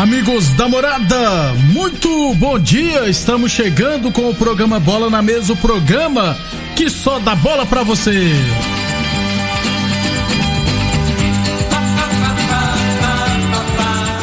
Amigos 0.00 0.48
da 0.54 0.66
morada, 0.66 1.52
muito 1.74 2.34
bom 2.36 2.58
dia. 2.58 3.06
Estamos 3.06 3.52
chegando 3.52 4.10
com 4.10 4.30
o 4.30 4.34
programa 4.34 4.80
Bola 4.80 5.10
na 5.10 5.20
Mesa 5.20 5.52
o 5.52 5.56
programa 5.56 6.38
que 6.74 6.88
só 6.88 7.18
dá 7.18 7.34
bola 7.34 7.66
pra 7.66 7.82
você. 7.82 8.32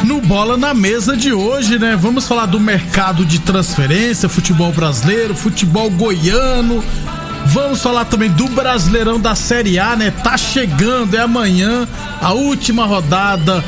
No 0.02 0.20
Bola 0.20 0.56
na 0.56 0.74
Mesa 0.74 1.16
de 1.16 1.32
hoje, 1.32 1.78
né? 1.78 1.94
Vamos 1.94 2.26
falar 2.26 2.46
do 2.46 2.58
mercado 2.58 3.24
de 3.24 3.38
transferência, 3.38 4.28
futebol 4.28 4.72
brasileiro, 4.72 5.32
futebol 5.32 5.88
goiano. 5.90 6.82
Vamos 7.46 7.80
falar 7.80 8.04
também 8.06 8.30
do 8.30 8.48
Brasileirão 8.48 9.20
da 9.20 9.36
Série 9.36 9.78
A, 9.78 9.94
né? 9.94 10.10
Tá 10.10 10.36
chegando, 10.36 11.14
é 11.14 11.20
amanhã 11.20 11.86
a 12.20 12.32
última 12.32 12.84
rodada 12.84 13.62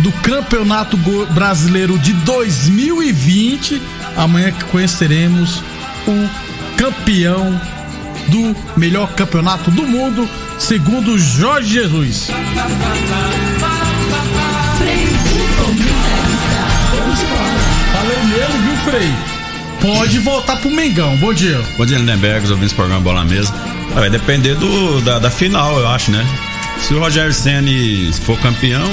do 0.00 0.12
Campeonato 0.12 0.96
Brasileiro 1.32 1.98
de 1.98 2.12
2020. 2.12 3.80
Amanhã 4.16 4.50
que 4.52 4.64
conheceremos 4.64 5.62
o 6.06 6.28
campeão 6.76 7.60
do 8.28 8.56
melhor 8.76 9.12
campeonato 9.14 9.70
do 9.70 9.86
mundo, 9.86 10.28
segundo 10.58 11.18
Jorge 11.18 11.74
Jesus. 11.74 12.28
Falei 17.92 18.16
mesmo, 18.24 18.58
viu, 18.62 18.76
Frei? 18.84 19.14
Pode 19.80 20.18
voltar 20.18 20.56
pro 20.56 20.70
Mengão. 20.70 21.16
Bom 21.16 21.32
dia. 21.32 21.60
Bom 21.76 21.86
dia, 21.86 21.98
Lindenberg, 21.98 22.44
os 22.44 22.50
ouvintes 22.50 22.72
do 22.72 22.76
programa 22.76 23.00
Bola 23.00 23.24
na 23.24 23.30
Mesa. 23.30 23.52
Vai 23.94 24.10
depender 24.10 24.54
do, 24.54 25.00
da, 25.00 25.18
da 25.18 25.30
final, 25.30 25.78
eu 25.78 25.88
acho, 25.88 26.10
né? 26.10 26.24
Se 26.78 26.94
o 26.94 27.00
Rogério 27.00 27.32
Senni 27.32 28.12
for 28.24 28.38
campeão, 28.38 28.88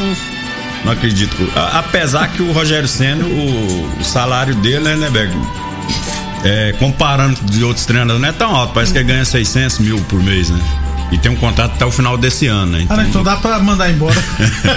não 0.88 0.94
acredito. 0.94 1.36
Apesar 1.74 2.30
que 2.30 2.42
o 2.42 2.52
Rogério 2.54 2.88
Senna, 2.88 3.26
o, 3.26 4.00
o 4.00 4.04
salário 4.04 4.56
dele, 4.56 4.80
né, 4.80 4.96
né, 4.96 5.10
Berg? 5.10 5.34
É, 6.46 6.74
comparando 6.80 7.42
de 7.44 7.64
outros 7.64 7.86
treinadores, 7.86 8.22
não 8.22 8.30
é 8.30 8.32
tão 8.32 8.56
alto. 8.56 8.74
Parece 8.74 8.94
que 8.94 9.00
ele 9.00 9.06
ganha 9.06 9.26
600 9.26 9.80
mil 9.80 10.00
por 10.04 10.24
mês, 10.24 10.50
né? 10.50 10.60
E 11.12 11.18
tem 11.18 11.32
um 11.32 11.36
contrato 11.36 11.74
até 11.74 11.86
o 11.86 11.92
final 11.92 12.18
desse 12.18 12.48
ano, 12.48 12.74
né? 12.74 12.82
Então, 12.82 12.98
ah, 12.98 13.04
então 13.06 13.24
dá 13.24 13.36
pra 13.38 13.60
mandar 13.60 13.90
embora. 13.90 14.22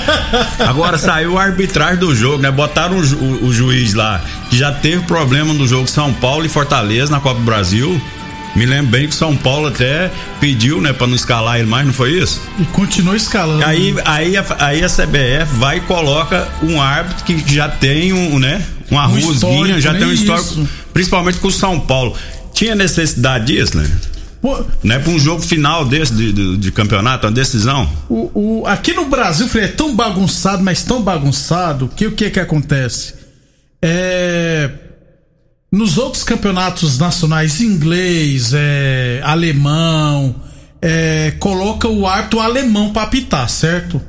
Agora 0.58 0.96
saiu 0.96 1.38
a 1.38 1.42
arbitragem 1.42 1.98
do 1.98 2.14
jogo, 2.14 2.38
né? 2.42 2.50
Botaram 2.50 2.96
o, 2.96 3.00
o, 3.00 3.46
o, 3.46 3.52
juiz 3.52 3.94
lá, 3.94 4.20
que 4.48 4.56
já 4.56 4.72
teve 4.72 5.04
problema 5.04 5.52
no 5.52 5.66
jogo 5.66 5.88
São 5.88 6.12
Paulo 6.12 6.44
e 6.44 6.48
Fortaleza 6.48 7.10
na 7.10 7.20
Copa 7.20 7.38
do 7.40 7.44
Brasil. 7.44 8.00
Me 8.60 8.66
lembro 8.66 8.90
bem 8.90 9.08
que 9.08 9.14
o 9.14 9.16
São 9.16 9.34
Paulo 9.34 9.68
até 9.68 10.10
pediu, 10.38 10.82
né, 10.82 10.92
para 10.92 11.06
não 11.06 11.14
escalar 11.14 11.58
ele 11.58 11.66
mais, 11.66 11.86
não 11.86 11.94
foi 11.94 12.12
isso? 12.20 12.42
E 12.58 12.64
continua 12.66 13.16
escalando. 13.16 13.64
Aí, 13.64 13.94
aí, 14.04 14.36
a, 14.36 14.44
aí 14.58 14.84
a 14.84 14.86
CBF 14.86 15.54
vai 15.54 15.78
e 15.78 15.80
coloca 15.80 16.46
um 16.62 16.78
árbitro 16.78 17.24
que 17.24 17.42
já 17.54 17.70
tem 17.70 18.12
um, 18.12 18.38
né, 18.38 18.62
uma 18.90 19.08
um 19.08 19.18
rusguinha, 19.18 19.80
já 19.80 19.94
tem 19.94 20.06
um 20.06 20.12
histórico, 20.12 20.46
isso. 20.46 20.68
principalmente 20.92 21.38
com 21.38 21.48
o 21.48 21.50
São 21.50 21.80
Paulo. 21.80 22.14
Tinha 22.52 22.74
necessidade 22.74 23.46
disso, 23.46 23.78
né? 23.78 23.90
Pô, 24.42 24.62
né, 24.82 24.98
para 24.98 25.10
um 25.10 25.18
jogo 25.18 25.40
final 25.40 25.86
desse 25.86 26.12
de, 26.12 26.30
de, 26.30 26.56
de, 26.58 26.70
campeonato, 26.70 27.26
uma 27.26 27.32
decisão. 27.32 27.90
O, 28.10 28.30
o, 28.34 28.66
aqui 28.66 28.92
no 28.92 29.06
Brasil, 29.06 29.48
Frei, 29.48 29.64
é 29.64 29.68
tão 29.68 29.96
bagunçado, 29.96 30.62
mas 30.62 30.82
tão 30.82 31.00
bagunçado 31.00 31.90
que 31.96 32.06
o 32.06 32.12
que 32.12 32.28
que 32.28 32.38
acontece? 32.38 33.14
É 33.80 34.68
nos 35.70 35.98
outros 35.98 36.24
campeonatos 36.24 36.98
nacionais, 36.98 37.60
inglês, 37.60 38.52
é, 38.52 39.20
alemão, 39.22 40.34
é, 40.82 41.32
coloca 41.38 41.86
o 41.88 42.06
árbitro 42.06 42.40
alemão 42.40 42.92
para 42.92 43.02
apitar, 43.02 43.48
certo? 43.48 44.00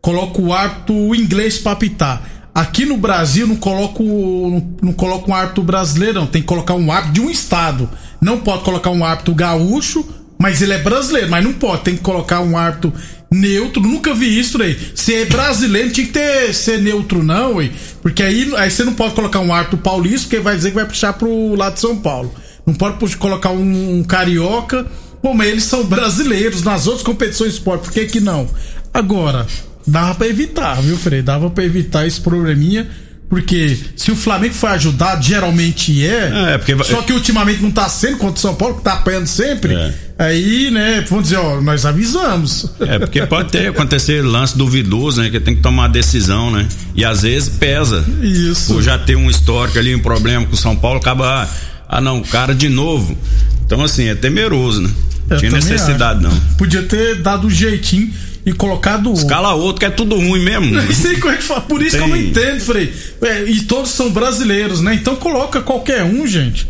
Coloca 0.00 0.40
o 0.40 0.52
árbitro 0.52 1.14
inglês 1.14 1.58
para 1.58 1.72
apitar. 1.72 2.22
Aqui 2.54 2.84
no 2.84 2.96
Brasil 2.96 3.46
não 3.46 3.56
coloca, 3.56 4.02
não, 4.02 4.74
não 4.82 4.92
coloca 4.92 5.30
um 5.30 5.34
árbitro 5.34 5.62
brasileiro, 5.62 6.20
não. 6.20 6.26
Tem 6.26 6.42
que 6.42 6.48
colocar 6.48 6.74
um 6.74 6.90
árbitro 6.90 7.14
de 7.14 7.20
um 7.20 7.30
estado. 7.30 7.88
Não 8.20 8.40
pode 8.40 8.62
colocar 8.62 8.90
um 8.90 9.04
árbitro 9.04 9.34
gaúcho, 9.34 10.06
mas 10.38 10.60
ele 10.60 10.72
é 10.72 10.78
brasileiro, 10.78 11.30
mas 11.30 11.44
não 11.44 11.52
pode. 11.52 11.82
Tem 11.82 11.96
que 11.96 12.02
colocar 12.02 12.40
um 12.40 12.56
árbitro 12.56 12.92
neutro, 13.32 13.82
nunca 13.82 14.14
vi 14.14 14.38
isso 14.38 14.60
aí. 14.62 14.78
Se 14.94 15.14
é 15.14 15.24
brasileiro, 15.24 15.90
tinha 15.90 16.06
que 16.06 16.12
ter, 16.12 16.54
ser 16.54 16.80
neutro, 16.80 17.22
não, 17.22 17.56
ué. 17.56 17.70
Porque 18.00 18.22
aí, 18.22 18.52
aí 18.56 18.70
você 18.70 18.84
não 18.84 18.94
pode 18.94 19.14
colocar 19.14 19.40
um 19.40 19.52
árbitro 19.52 19.78
paulista, 19.78 20.28
porque 20.28 20.40
vai 20.40 20.56
dizer 20.56 20.70
que 20.70 20.76
vai 20.76 20.86
puxar 20.86 21.14
pro 21.14 21.54
lado 21.54 21.74
de 21.74 21.80
São 21.80 21.96
Paulo. 21.96 22.32
Não 22.66 22.74
pode 22.74 23.16
colocar 23.16 23.50
um, 23.50 23.98
um 23.98 24.04
carioca. 24.04 24.86
Bom, 25.22 25.34
mas 25.34 25.48
eles 25.48 25.64
são 25.64 25.84
brasileiros 25.84 26.62
nas 26.62 26.86
outras 26.86 27.04
competições 27.04 27.52
de 27.52 27.58
esporte, 27.58 27.84
por 27.84 27.92
que 27.92 28.06
que 28.06 28.20
não? 28.20 28.48
Agora, 28.92 29.46
dava 29.86 30.16
pra 30.16 30.26
evitar, 30.26 30.80
viu, 30.82 30.96
Frei? 30.96 31.22
Dava 31.22 31.48
pra 31.48 31.64
evitar 31.64 32.06
esse 32.06 32.20
probleminha 32.20 32.90
porque 33.32 33.78
se 33.96 34.10
o 34.10 34.14
Flamengo 34.14 34.52
foi 34.52 34.68
ajudado, 34.72 35.24
geralmente 35.24 36.06
é. 36.06 36.52
é 36.52 36.58
porque... 36.58 36.76
Só 36.84 37.00
que 37.00 37.14
ultimamente 37.14 37.62
não 37.62 37.70
tá 37.70 37.88
sendo 37.88 38.18
contra 38.18 38.34
o 38.34 38.38
São 38.38 38.54
Paulo, 38.54 38.74
que 38.74 38.82
tá 38.82 38.92
apanhando 38.92 39.26
sempre. 39.26 39.74
É. 39.74 39.94
Aí, 40.18 40.70
né, 40.70 41.02
vamos 41.08 41.24
dizer, 41.24 41.38
ó, 41.38 41.58
nós 41.62 41.86
avisamos. 41.86 42.70
É, 42.78 42.98
porque 42.98 43.24
pode 43.24 43.48
ter 43.48 43.68
acontecer 43.68 44.20
lance 44.20 44.54
duvidoso, 44.54 45.22
né? 45.22 45.30
Que 45.30 45.40
tem 45.40 45.56
que 45.56 45.62
tomar 45.62 45.88
decisão, 45.88 46.50
né? 46.50 46.68
E 46.94 47.06
às 47.06 47.22
vezes 47.22 47.48
pesa. 47.48 48.04
Isso. 48.20 48.74
Por 48.74 48.82
já 48.82 48.98
ter 48.98 49.16
um 49.16 49.30
histórico 49.30 49.78
ali, 49.78 49.94
um 49.94 50.02
problema 50.02 50.44
com 50.44 50.52
o 50.52 50.56
São 50.58 50.76
Paulo, 50.76 50.98
acaba. 50.98 51.48
Ah, 51.88 52.02
não, 52.02 52.20
cara 52.20 52.54
de 52.54 52.68
novo. 52.68 53.16
Então, 53.64 53.82
assim, 53.82 54.08
é 54.08 54.14
temeroso, 54.14 54.82
né? 54.82 54.90
Não 55.30 55.38
tinha 55.38 55.50
necessidade, 55.52 56.22
acho. 56.26 56.34
não. 56.34 56.40
Podia 56.58 56.82
ter 56.82 57.22
dado 57.22 57.46
um 57.46 57.50
jeitinho 57.50 58.12
e 58.44 58.52
colocado. 58.52 59.12
Escala 59.12 59.54
outro, 59.54 59.80
que 59.80 59.86
é 59.86 59.90
tudo 59.90 60.16
ruim 60.16 60.42
mesmo. 60.42 60.62
Né? 60.72 60.86
Sei 60.92 61.16
como 61.16 61.32
é 61.32 61.36
que 61.36 61.42
fala. 61.42 61.60
Por 61.60 61.82
isso 61.82 61.96
Tem. 61.96 62.06
que 62.06 62.10
eu 62.10 62.16
não 62.16 62.22
entendo, 62.22 62.60
Frei. 62.60 62.92
É, 63.22 63.44
e 63.44 63.62
todos 63.62 63.90
são 63.90 64.10
brasileiros, 64.10 64.80
né? 64.80 64.94
Então 64.94 65.16
coloca 65.16 65.60
qualquer 65.60 66.02
um, 66.02 66.26
gente. 66.26 66.66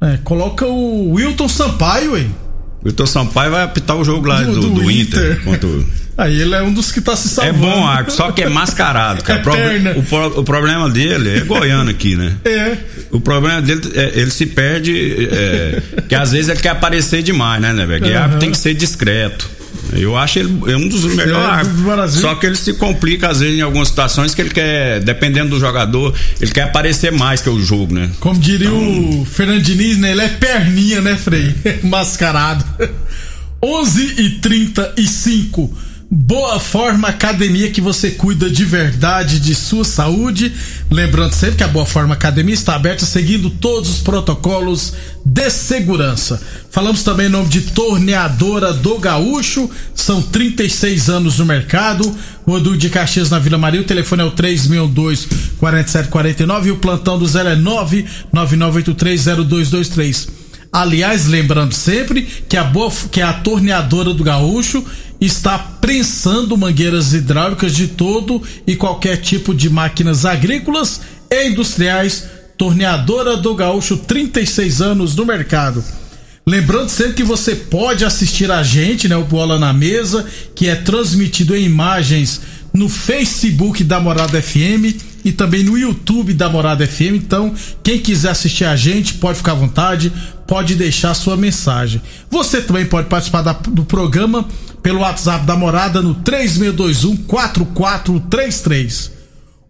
É, 0.00 0.18
coloca 0.22 0.66
o 0.66 1.12
Wilton 1.12 1.48
Sampaio, 1.48 2.16
hein? 2.16 2.34
Wilton 2.84 3.06
Sampaio 3.06 3.50
vai 3.50 3.64
apitar 3.64 3.96
o 3.96 4.04
jogo 4.04 4.26
lá 4.26 4.42
do, 4.42 4.60
do, 4.60 4.70
do 4.70 4.90
Inter. 4.90 5.40
Inter 5.46 5.84
Aí 6.18 6.40
ele 6.40 6.52
é 6.52 6.62
um 6.62 6.72
dos 6.72 6.90
que 6.90 7.00
tá 7.00 7.14
se 7.14 7.28
salvando. 7.28 7.58
É 7.58 7.60
bom 7.60 7.86
arco, 7.86 8.10
só 8.10 8.32
que 8.32 8.42
é 8.42 8.48
mascarado, 8.48 9.22
cara. 9.22 9.40
É 9.48 9.96
o, 9.96 10.02
pro, 10.02 10.40
o, 10.40 10.44
problema 10.44 10.90
dele 10.90 11.38
é 11.38 11.40
goiano 11.40 11.90
aqui, 11.90 12.16
né? 12.16 12.36
É. 12.44 12.76
O 13.12 13.20
problema 13.20 13.62
dele 13.62 13.80
é 13.94 14.20
ele 14.20 14.30
se 14.30 14.44
perde, 14.46 15.28
é, 15.30 15.80
que 16.08 16.14
às 16.16 16.32
vezes 16.32 16.48
ele 16.48 16.60
quer 16.60 16.70
aparecer 16.70 17.22
demais, 17.22 17.62
né, 17.62 17.72
né, 17.72 17.86
velho? 17.86 18.04
Uhum. 18.04 18.38
tem 18.40 18.50
que 18.50 18.58
ser 18.58 18.74
discreto. 18.74 19.48
Eu 19.92 20.16
acho 20.16 20.38
ele 20.38 20.52
é 20.66 20.76
um 20.76 20.88
dos 20.88 21.04
melhores 21.14 21.68
é, 21.68 22.20
Só 22.20 22.34
que 22.34 22.46
ele 22.46 22.56
se 22.56 22.74
complica 22.74 23.28
às 23.28 23.40
vezes 23.40 23.58
em 23.58 23.62
algumas 23.62 23.88
situações 23.88 24.34
que 24.34 24.42
ele 24.42 24.50
quer, 24.50 25.00
dependendo 25.00 25.50
do 25.50 25.60
jogador, 25.60 26.14
ele 26.40 26.50
quer 26.50 26.62
aparecer 26.62 27.12
mais 27.12 27.40
que 27.40 27.48
o 27.48 27.60
jogo, 27.60 27.94
né? 27.94 28.10
Como 28.20 28.38
diria 28.38 28.68
então... 28.68 29.20
o 29.20 29.24
Fernandiniz, 29.24 29.98
né? 29.98 30.12
Ele 30.12 30.22
é 30.22 30.28
perninha, 30.28 31.00
né, 31.00 31.16
Frei? 31.16 31.54
Mascarado. 31.82 32.64
11 33.62 34.14
e 34.18 34.30
35 34.40 35.76
Boa 36.10 36.58
Forma 36.58 37.08
Academia 37.08 37.70
que 37.70 37.82
você 37.82 38.12
cuida 38.12 38.48
de 38.48 38.64
verdade 38.64 39.38
de 39.38 39.54
sua 39.54 39.84
saúde. 39.84 40.50
Lembrando 40.90 41.34
sempre 41.34 41.56
que 41.56 41.62
a 41.62 41.68
Boa 41.68 41.84
Forma 41.84 42.14
Academia 42.14 42.54
está 42.54 42.74
aberta 42.74 43.04
seguindo 43.04 43.50
todos 43.50 43.90
os 43.90 43.98
protocolos 43.98 44.94
de 45.22 45.50
segurança. 45.50 46.40
Falamos 46.70 47.02
também 47.02 47.26
em 47.26 47.30
nome 47.30 47.50
de 47.50 47.60
Torneadora 47.60 48.72
do 48.72 48.98
Gaúcho, 48.98 49.70
são 49.94 50.22
36 50.22 51.10
anos 51.10 51.40
no 51.40 51.44
mercado. 51.44 52.16
O 52.46 52.58
de 52.58 52.88
Caxias 52.88 53.28
na 53.28 53.38
Vila 53.38 53.58
Maria, 53.58 53.82
o 53.82 53.84
telefone 53.84 54.22
é 54.22 54.24
o 54.24 54.30
362 54.30 55.28
4749 55.58 56.68
e 56.68 56.72
o 56.72 56.76
plantão 56.76 57.18
do 57.18 57.28
zero 57.28 57.50
é 57.50 57.56
999830223. 57.56 60.47
Aliás, 60.72 61.26
lembrando 61.26 61.72
sempre 61.72 62.26
que 62.48 62.56
a, 62.56 62.64
boa, 62.64 62.92
que 63.10 63.22
a 63.22 63.32
torneadora 63.32 64.12
do 64.12 64.22
Gaúcho 64.22 64.84
está 65.20 65.58
prensando 65.58 66.56
mangueiras 66.56 67.14
hidráulicas 67.14 67.74
de 67.74 67.88
todo 67.88 68.42
e 68.66 68.76
qualquer 68.76 69.16
tipo 69.16 69.54
de 69.54 69.70
máquinas 69.70 70.24
agrícolas 70.24 71.00
e 71.30 71.48
industriais. 71.48 72.24
Torneadora 72.58 73.36
do 73.36 73.54
Gaúcho, 73.54 73.96
36 73.96 74.82
anos 74.82 75.14
no 75.14 75.24
mercado. 75.24 75.82
Lembrando 76.46 76.88
sempre 76.88 77.14
que 77.14 77.22
você 77.22 77.54
pode 77.54 78.04
assistir 78.04 78.50
a 78.50 78.62
gente, 78.62 79.06
né, 79.08 79.16
o 79.16 79.24
Bola 79.24 79.58
na 79.58 79.72
Mesa, 79.72 80.26
que 80.54 80.66
é 80.66 80.74
transmitido 80.74 81.54
em 81.54 81.64
imagens 81.64 82.40
no 82.72 82.88
Facebook 82.88 83.84
da 83.84 84.00
Morada 84.00 84.42
FM 84.42 85.07
e 85.24 85.32
também 85.32 85.62
no 85.62 85.76
YouTube 85.76 86.32
da 86.32 86.48
Morada 86.48 86.86
FM. 86.86 87.14
Então, 87.14 87.54
quem 87.82 87.98
quiser 87.98 88.30
assistir 88.30 88.64
a 88.64 88.76
gente, 88.76 89.14
pode 89.14 89.38
ficar 89.38 89.52
à 89.52 89.56
vontade, 89.56 90.12
pode 90.46 90.74
deixar 90.74 91.14
sua 91.14 91.36
mensagem. 91.36 92.00
Você 92.30 92.60
também 92.60 92.86
pode 92.86 93.08
participar 93.08 93.42
da, 93.42 93.52
do 93.52 93.84
programa 93.84 94.46
pelo 94.82 95.00
WhatsApp 95.00 95.44
da 95.44 95.56
Morada 95.56 96.00
no 96.00 96.14
3621 96.14 97.16
4433. 97.24 99.12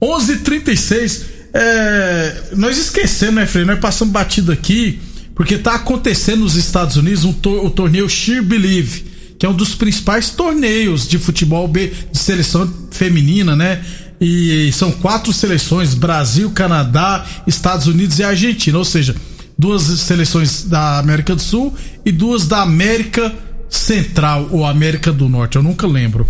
11:36 0.01 1.39
é, 1.53 2.43
nós 2.57 2.77
esquecemos, 2.79 3.35
né, 3.37 3.47
Frei? 3.47 3.65
Nós 3.65 3.79
passamos 3.79 4.13
batido 4.13 4.53
aqui 4.53 5.01
porque 5.35 5.57
tá 5.57 5.75
acontecendo 5.77 6.41
nos 6.41 6.57
Estados 6.57 6.97
Unidos 6.97 7.25
um 7.25 7.31
o 7.31 7.71
torneio 7.71 8.09
Sheer 8.09 8.43
Believe, 8.43 9.05
que 9.39 9.47
é 9.47 9.49
um 9.49 9.55
dos 9.55 9.75
principais 9.75 10.31
torneios 10.31 11.07
de 11.07 11.17
futebol 11.19 11.67
B, 11.69 11.93
de 12.11 12.19
seleção 12.19 12.69
feminina, 12.91 13.55
né? 13.55 13.81
E 14.21 14.71
são 14.73 14.91
quatro 14.91 15.33
seleções: 15.33 15.95
Brasil, 15.95 16.51
Canadá, 16.51 17.25
Estados 17.47 17.87
Unidos 17.87 18.19
e 18.19 18.25
Argentina. 18.25 18.77
Ou 18.79 18.85
seja, 18.85 19.15
duas 19.57 19.83
seleções 19.83 20.65
da 20.65 20.99
América 20.99 21.35
do 21.35 21.43
Sul 21.43 21.75
e 22.05 22.13
duas 22.13 22.47
da 22.47 22.63
América 22.63 23.35
Central 23.69 24.49
ou 24.51 24.65
América 24.65 25.13
do 25.13 25.29
Norte. 25.29 25.57
Eu 25.57 25.63
nunca 25.63 25.87
lembro. 25.87 26.27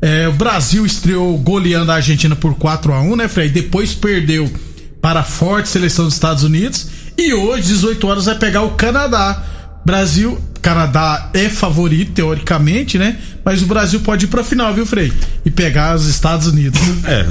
É, 0.00 0.28
o 0.28 0.32
Brasil 0.32 0.86
estreou 0.86 1.36
goleando 1.38 1.90
a 1.90 1.96
Argentina 1.96 2.36
por 2.36 2.54
4 2.54 2.92
a 2.92 3.00
1 3.00 3.16
né, 3.16 3.28
Frei? 3.28 3.48
Depois 3.48 3.94
perdeu 3.94 4.50
para 5.00 5.20
a 5.20 5.24
forte 5.24 5.68
seleção 5.68 6.04
dos 6.04 6.14
Estados 6.14 6.44
Unidos 6.44 6.88
e 7.16 7.34
hoje, 7.34 7.68
18 7.68 8.06
horas, 8.06 8.24
vai 8.26 8.38
pegar 8.38 8.62
o 8.62 8.70
Canadá. 8.70 9.42
Brasil, 9.84 10.38
Canadá 10.60 11.30
é 11.32 11.48
favorito, 11.48 12.12
teoricamente, 12.12 12.98
né? 12.98 13.16
Mas 13.44 13.62
o 13.62 13.66
Brasil 13.66 14.00
pode 14.00 14.26
ir 14.26 14.28
pra 14.28 14.44
final, 14.44 14.74
viu, 14.74 14.84
Frei? 14.84 15.12
E 15.44 15.50
pegar 15.50 15.94
os 15.94 16.06
Estados 16.06 16.46
Unidos. 16.46 16.80
É, 17.04 17.26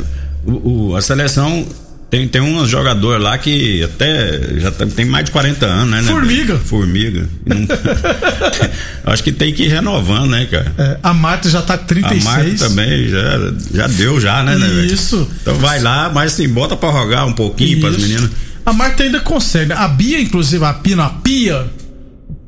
o, 0.46 0.90
o, 0.90 0.96
a 0.96 1.02
seleção 1.02 1.66
tem, 2.10 2.26
tem 2.26 2.42
um 2.42 2.66
jogador 2.66 3.20
lá 3.20 3.38
que 3.38 3.84
até 3.84 4.60
já 4.60 4.72
tem 4.72 5.04
mais 5.04 5.26
de 5.26 5.32
40 5.32 5.66
anos, 5.66 5.90
né? 5.90 6.04
Formiga. 6.04 6.54
Né? 6.54 6.60
Formiga. 6.64 7.30
Acho 9.04 9.24
que 9.24 9.32
tem 9.34 9.54
que 9.54 9.64
ir 9.64 9.68
renovando, 9.68 10.30
né, 10.30 10.46
cara? 10.46 10.74
É, 10.78 10.98
a 11.04 11.14
Marta 11.14 11.50
já 11.50 11.62
tá 11.62 11.78
com 11.78 11.86
36. 11.86 12.26
A 12.26 12.30
Marta 12.30 12.70
também 12.70 13.10
já, 13.10 13.54
já 13.74 13.88
deu, 13.88 14.22
já, 14.22 14.42
né? 14.42 14.56
né 14.56 14.86
Isso. 14.86 15.18
Né, 15.18 15.28
então 15.42 15.56
vai 15.56 15.82
lá, 15.82 16.10
mas 16.10 16.34
assim, 16.34 16.48
bota 16.48 16.78
pra 16.78 16.90
rogar 16.90 17.28
um 17.28 17.34
pouquinho 17.34 17.82
para 17.82 17.90
as 17.90 17.98
meninas. 17.98 18.30
A 18.66 18.72
Marta 18.72 19.04
ainda 19.04 19.20
consegue. 19.20 19.74
A 19.74 19.88
Bia, 19.88 20.22
inclusive, 20.22 20.64
a 20.64 20.74
Pia, 20.74 21.04
a 21.04 21.10
Pia, 21.10 21.66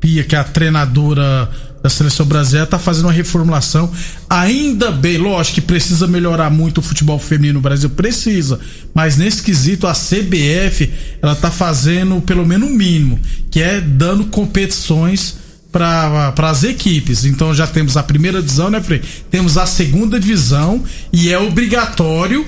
Pia, 0.00 0.24
que 0.24 0.34
é 0.34 0.38
a 0.38 0.44
treinadora 0.44 1.48
da 1.82 1.88
seleção 1.88 2.26
brasileira, 2.26 2.66
tá 2.66 2.78
fazendo 2.78 3.04
uma 3.04 3.12
reformulação. 3.12 3.92
Ainda 4.28 4.90
bem, 4.90 5.18
lógico 5.18 5.56
que 5.56 5.60
precisa 5.60 6.06
melhorar 6.06 6.50
muito 6.50 6.78
o 6.78 6.82
futebol 6.82 7.18
feminino 7.18 7.54
no 7.54 7.60
Brasil, 7.60 7.90
precisa. 7.90 8.58
Mas 8.94 9.16
nesse 9.16 9.42
quesito, 9.42 9.86
a 9.86 9.92
CBF, 9.92 10.90
ela 11.22 11.34
tá 11.34 11.50
fazendo 11.50 12.20
pelo 12.20 12.46
menos 12.46 12.68
o 12.68 12.72
mínimo, 12.72 13.18
que 13.50 13.60
é 13.60 13.80
dando 13.80 14.24
competições 14.26 15.36
para 15.70 16.34
as 16.36 16.64
equipes. 16.64 17.24
Então 17.24 17.54
já 17.54 17.66
temos 17.66 17.96
a 17.96 18.02
primeira 18.02 18.40
divisão, 18.40 18.70
né, 18.70 18.82
Frei? 18.82 19.00
Temos 19.30 19.56
a 19.56 19.66
segunda 19.66 20.18
divisão 20.18 20.82
e 21.12 21.30
é 21.30 21.38
obrigatório 21.38 22.46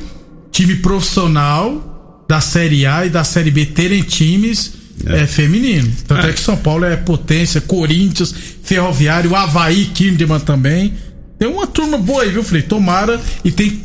time 0.50 0.76
profissional 0.76 2.24
da 2.28 2.40
Série 2.40 2.84
A 2.86 3.06
e 3.06 3.10
da 3.10 3.24
Série 3.24 3.50
B 3.50 3.66
terem 3.66 4.02
times 4.02 4.81
é. 5.06 5.22
é 5.22 5.26
feminino. 5.26 5.90
Tanto 6.06 6.26
é. 6.26 6.30
é. 6.30 6.32
que 6.32 6.40
São 6.40 6.56
Paulo 6.56 6.84
é 6.84 6.96
potência, 6.96 7.60
Corinthians, 7.60 8.34
Ferroviário, 8.62 9.34
Havaí, 9.34 9.86
Kinderman 9.86 10.40
também. 10.40 10.94
Tem 11.38 11.48
uma 11.48 11.66
turma 11.66 11.98
boa 11.98 12.22
aí, 12.22 12.30
viu, 12.30 12.42
Frei? 12.42 12.62
Tomara 12.62 13.20
e 13.44 13.50
tem 13.50 13.80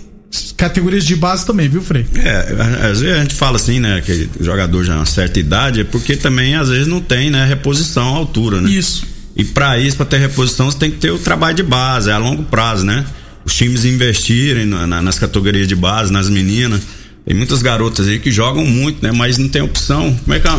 categorias 0.55 1.05
de 1.05 1.15
base 1.15 1.45
também, 1.45 1.67
viu, 1.67 1.81
Frei? 1.81 2.05
É, 2.15 2.87
às 2.89 2.99
vezes 2.99 3.17
a 3.17 3.21
gente 3.21 3.35
fala 3.35 3.55
assim, 3.55 3.79
né, 3.79 4.01
que 4.05 4.29
o 4.39 4.43
jogador 4.43 4.83
já 4.83 4.93
é 4.93 4.95
uma 4.97 5.05
certa 5.05 5.39
idade, 5.39 5.81
é 5.81 5.83
porque 5.83 6.15
também 6.15 6.55
às 6.55 6.69
vezes 6.69 6.87
não 6.87 6.99
tem, 6.99 7.29
né, 7.29 7.45
reposição 7.45 8.13
à 8.15 8.17
altura, 8.17 8.61
né? 8.61 8.69
Isso. 8.69 9.05
E 9.35 9.43
para 9.43 9.77
isso, 9.77 9.95
para 9.97 10.05
ter 10.05 10.17
reposição, 10.17 10.69
você 10.69 10.77
tem 10.77 10.89
que 10.89 10.97
ter 10.97 11.11
o 11.11 11.19
trabalho 11.19 11.55
de 11.55 11.63
base, 11.63 12.09
é 12.09 12.13
a 12.13 12.17
longo 12.17 12.43
prazo, 12.43 12.85
né? 12.85 13.05
Os 13.45 13.53
times 13.53 13.85
investirem 13.85 14.65
na, 14.65 14.87
na, 14.87 15.01
nas 15.01 15.19
categorias 15.19 15.67
de 15.67 15.75
base, 15.75 16.11
nas 16.11 16.27
meninas. 16.27 16.81
Tem 17.23 17.35
muitas 17.35 17.61
garotas 17.61 18.07
aí 18.07 18.19
que 18.19 18.31
jogam 18.31 18.65
muito, 18.65 19.01
né? 19.03 19.11
Mas 19.11 19.37
não 19.37 19.47
tem 19.47 19.61
opção. 19.61 20.17
Como 20.23 20.33
é 20.33 20.39
que 20.39 20.47
é? 20.47 20.51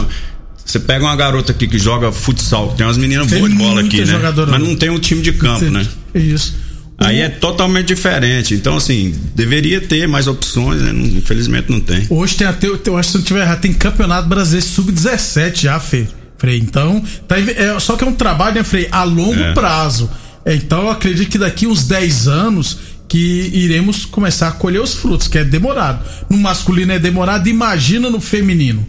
Você 0.69 0.79
pega 0.79 1.03
uma 1.03 1.17
garota 1.17 1.51
aqui 1.51 1.67
que 1.67 1.79
joga 1.79 2.13
futsal, 2.13 2.75
tem 2.77 2.85
umas 2.85 2.99
meninas 2.99 3.27
boas 3.27 3.51
de 3.51 3.57
bola 3.57 3.81
aqui, 3.81 4.05
né? 4.05 4.21
Mas 4.51 4.61
não 4.61 4.77
tem 4.77 4.91
um 4.91 4.99
time 4.99 5.23
de 5.23 5.33
campo, 5.33 5.65
né? 5.65 5.87
Isso. 6.15 6.55
Aí 6.99 7.21
é 7.21 7.29
totalmente 7.31 7.87
diferente. 7.87 8.53
Então, 8.53 8.77
assim, 8.77 9.15
deveria 9.35 9.81
ter 9.81 10.07
mais 10.07 10.27
opções, 10.27 10.83
né? 10.83 10.91
Infelizmente 11.17 11.71
não 11.71 11.81
tem. 11.81 12.07
Hoje 12.11 12.37
tem 12.37 12.47
até, 12.47 12.67
eu 12.67 12.99
acho 12.99 13.09
que 13.09 13.13
se 13.13 13.19
não 13.19 13.25
tiver 13.25 13.41
errado, 13.41 13.61
tem 13.63 13.73
campeonato 13.73 14.29
brasileiro 14.29 14.67
sub-17 14.67 15.63
já, 15.63 15.81
Fê. 15.81 16.07
Frei. 16.37 16.59
Então, 16.59 17.03
tá, 17.27 17.39
é, 17.41 17.81
só 17.81 17.97
que 17.97 18.05
é 18.05 18.07
um 18.07 18.13
trabalho, 18.13 18.57
né, 18.57 18.63
Frei, 18.63 18.89
a 18.93 19.05
longo 19.05 19.41
é. 19.41 19.55
prazo. 19.55 20.11
É, 20.45 20.55
então, 20.55 20.83
eu 20.83 20.91
acredito 20.91 21.31
que 21.31 21.39
daqui 21.39 21.67
uns 21.67 21.87
10 21.87 22.29
anos 22.29 22.77
que 23.09 23.51
iremos 23.55 24.05
começar 24.05 24.49
a 24.49 24.53
colher 24.53 24.83
os 24.83 24.93
frutos, 24.93 25.29
que 25.29 25.39
é 25.39 25.45
demorado. 25.45 26.05
No 26.29 26.37
masculino 26.37 26.93
é 26.93 26.99
demorado, 26.99 27.49
imagina 27.49 28.11
no 28.11 28.21
feminino. 28.21 28.87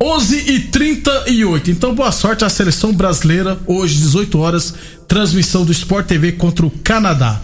11 0.00 0.52
e 0.52 0.60
38. 0.60 1.70
Então, 1.70 1.92
boa 1.94 2.12
sorte 2.12 2.44
à 2.44 2.48
seleção 2.48 2.92
brasileira. 2.92 3.58
Hoje, 3.66 3.96
18 3.96 4.38
horas, 4.38 4.74
transmissão 5.08 5.64
do 5.64 5.72
Sport 5.72 6.06
TV 6.06 6.32
contra 6.32 6.64
o 6.64 6.70
Canadá. 6.70 7.40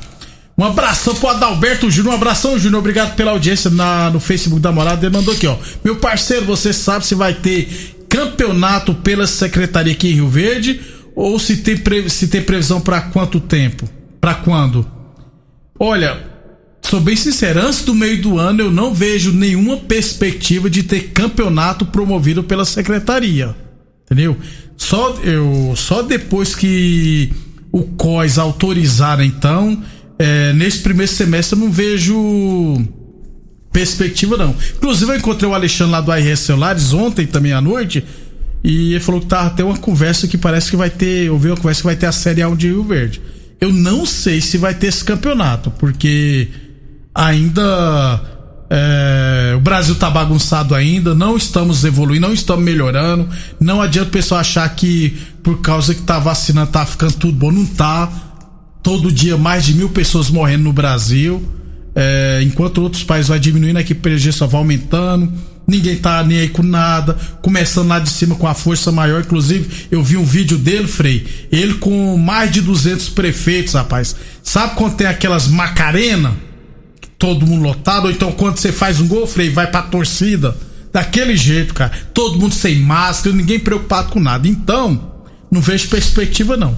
Um 0.57 0.65
abração 0.65 1.17
pro 1.17 1.29
Adalberto 1.29 1.91
Júnior. 1.91 2.15
Um 2.15 2.17
abração, 2.17 2.57
Júnior. 2.57 2.79
Obrigado 2.79 3.17
pela 3.17 3.33
audiência 3.33 3.71
na, 3.71 4.09
no 4.11 4.21
Facebook 4.21 4.63
da 4.63 4.71
Morada. 4.71 5.05
Ele 5.05 5.17
mandou 5.17 5.35
aqui, 5.35 5.49
ó. 5.49 5.57
Meu 5.83 5.97
parceiro, 5.97 6.45
você 6.45 6.73
sabe 6.73 7.05
se 7.05 7.17
vai 7.17 7.35
ter 7.35 8.07
campeonato 8.09 8.95
pela 8.95 9.27
secretaria 9.27 9.93
aqui 9.93 10.11
em 10.11 10.15
Rio 10.15 10.29
Verde? 10.29 10.81
Ou 11.17 11.39
se 11.41 11.57
tem, 11.57 12.09
se 12.09 12.29
tem 12.29 12.41
previsão 12.41 12.81
para 12.81 13.01
quanto 13.01 13.41
tempo? 13.41 13.89
Para 14.21 14.35
quando? 14.35 14.89
Olha, 15.79 16.34
sou 16.89 17.01
bem 17.01 17.17
sincero, 17.17 17.61
antes 17.61 17.83
do 17.83 17.95
meio 17.95 18.21
do 18.21 18.39
ano 18.39 18.63
eu 18.63 18.71
não 18.71 18.93
vejo 18.93 19.33
nenhuma 19.33 19.77
perspectiva 19.77 20.69
de 20.69 20.83
ter 20.83 21.11
campeonato 21.13 21.87
promovido 21.87 22.43
pela 22.43 22.65
secretaria. 22.65 23.55
Entendeu? 24.05 24.37
Só, 24.77 25.19
eu, 25.23 25.75
só 25.77 26.03
depois 26.03 26.55
que 26.55 27.33
o 27.73 27.83
COIS 27.83 28.39
autorizar, 28.39 29.21
então, 29.21 29.83
é, 30.19 30.53
nesse 30.53 30.81
primeiro 30.81 31.11
semestre 31.11 31.59
eu 31.59 31.65
não 31.65 31.73
vejo 31.73 32.87
perspectiva, 33.73 34.37
não. 34.37 34.55
Inclusive, 34.77 35.11
eu 35.11 35.17
encontrei 35.17 35.51
o 35.51 35.55
Alexandre 35.55 35.93
lá 35.93 36.01
do 36.01 36.13
ARS 36.13 36.41
Celulares 36.41 36.93
ontem 36.93 37.27
também 37.27 37.53
à 37.53 37.61
noite. 37.61 38.05
E 38.63 38.93
ele 38.93 39.01
falou 39.01 39.21
que 39.21 39.27
tá 39.27 39.43
até 39.43 39.65
uma 39.65 39.77
conversa 39.77 40.29
que 40.29 40.39
parece 40.39 40.71
que 40.71 40.77
vai 40.77 40.89
ter. 40.89 41.31
Ouviu 41.31 41.51
uma 41.51 41.57
conversa 41.57 41.81
que 41.81 41.87
vai 41.87 41.97
ter 41.97 42.07
a 42.07 42.13
Série 42.13 42.43
A 42.43 42.49
de 42.51 42.69
Rio 42.69 42.85
Verde. 42.85 43.21
Eu 43.61 43.73
não 43.73 44.07
sei 44.07 44.41
se 44.41 44.57
vai 44.57 44.75
ter 44.75 44.87
esse 44.87 45.05
campeonato, 45.05 45.71
porque 45.73 46.49
ainda 47.15 48.21
é, 48.71 49.55
o 49.57 49.61
Brasil 49.61 49.95
tá 49.95 50.11
bagunçado 50.11 50.75
ainda, 50.75 51.15
não 51.15 51.37
estamos 51.37 51.85
evoluindo, 51.85 52.27
não 52.27 52.35
estamos 52.35 52.65
melhorando. 52.65 53.29
Não 53.61 53.81
adianta 53.81 54.09
o 54.09 54.13
pessoal 54.13 54.41
achar 54.41 54.69
que 54.75 55.17
por 55.43 55.61
causa 55.61 55.95
que 55.95 56.03
tá 56.03 56.19
vacinando 56.19 56.71
tá 56.71 56.85
ficando 56.85 57.13
tudo 57.15 57.33
bom. 57.33 57.53
Não 57.53 57.67
tá. 57.67 58.11
Todo 58.83 59.11
dia 59.11 59.37
mais 59.37 59.65
de 59.65 59.75
mil 59.75 59.89
pessoas 59.89 60.31
morrendo 60.31 60.65
no 60.65 60.73
Brasil. 60.73 61.43
É, 61.95 62.41
enquanto 62.43 62.79
outros 62.79 63.05
países 63.05 63.29
vai 63.29 63.39
diminuindo, 63.39 63.79
aqui 63.79 63.93
o 63.93 63.97
prejuízo 63.97 64.39
só 64.39 64.47
vai 64.47 64.61
aumentando 64.61 65.33
ninguém 65.67 65.97
tá 65.97 66.23
nem 66.23 66.41
aí 66.41 66.49
com 66.49 66.63
nada, 66.63 67.17
começando 67.41 67.89
lá 67.89 67.99
de 67.99 68.11
cima 68.11 68.35
com 68.35 68.47
a 68.47 68.55
força 68.55 68.93
maior. 68.93 69.23
Inclusive, 69.23 69.87
eu 69.91 70.03
vi 70.03 70.17
um 70.17 70.25
vídeo 70.25 70.59
dele, 70.59 70.87
Frei, 70.87 71.27
ele 71.51 71.75
com 71.75 72.17
mais 72.17 72.51
de 72.51 72.61
200 72.61 73.09
prefeitos, 73.11 73.75
rapaz. 73.75 74.15
Sabe 74.43 74.75
quando 74.77 74.97
tem 74.97 75.07
aquelas 75.07 75.49
Macarena? 75.49 76.35
Todo 77.25 77.47
mundo 77.47 77.63
lotado, 77.63 78.05
ou 78.05 78.11
então 78.11 78.31
quando 78.33 78.59
você 78.59 78.71
faz 78.71 79.01
um 79.01 79.09
gol, 79.09 79.27
Frei, 79.27 79.49
vai 79.49 79.67
pra 79.67 79.81
torcida. 79.81 80.55
Daquele 80.93 81.35
jeito, 81.35 81.73
cara. 81.73 81.91
Todo 82.13 82.39
mundo 82.39 82.53
sem 82.53 82.77
máscara, 82.77 83.35
ninguém 83.35 83.59
preocupado 83.59 84.13
com 84.13 84.21
nada. 84.21 84.47
Então, 84.47 85.11
não 85.51 85.59
vejo 85.59 85.89
perspectiva, 85.89 86.55
não. 86.55 86.77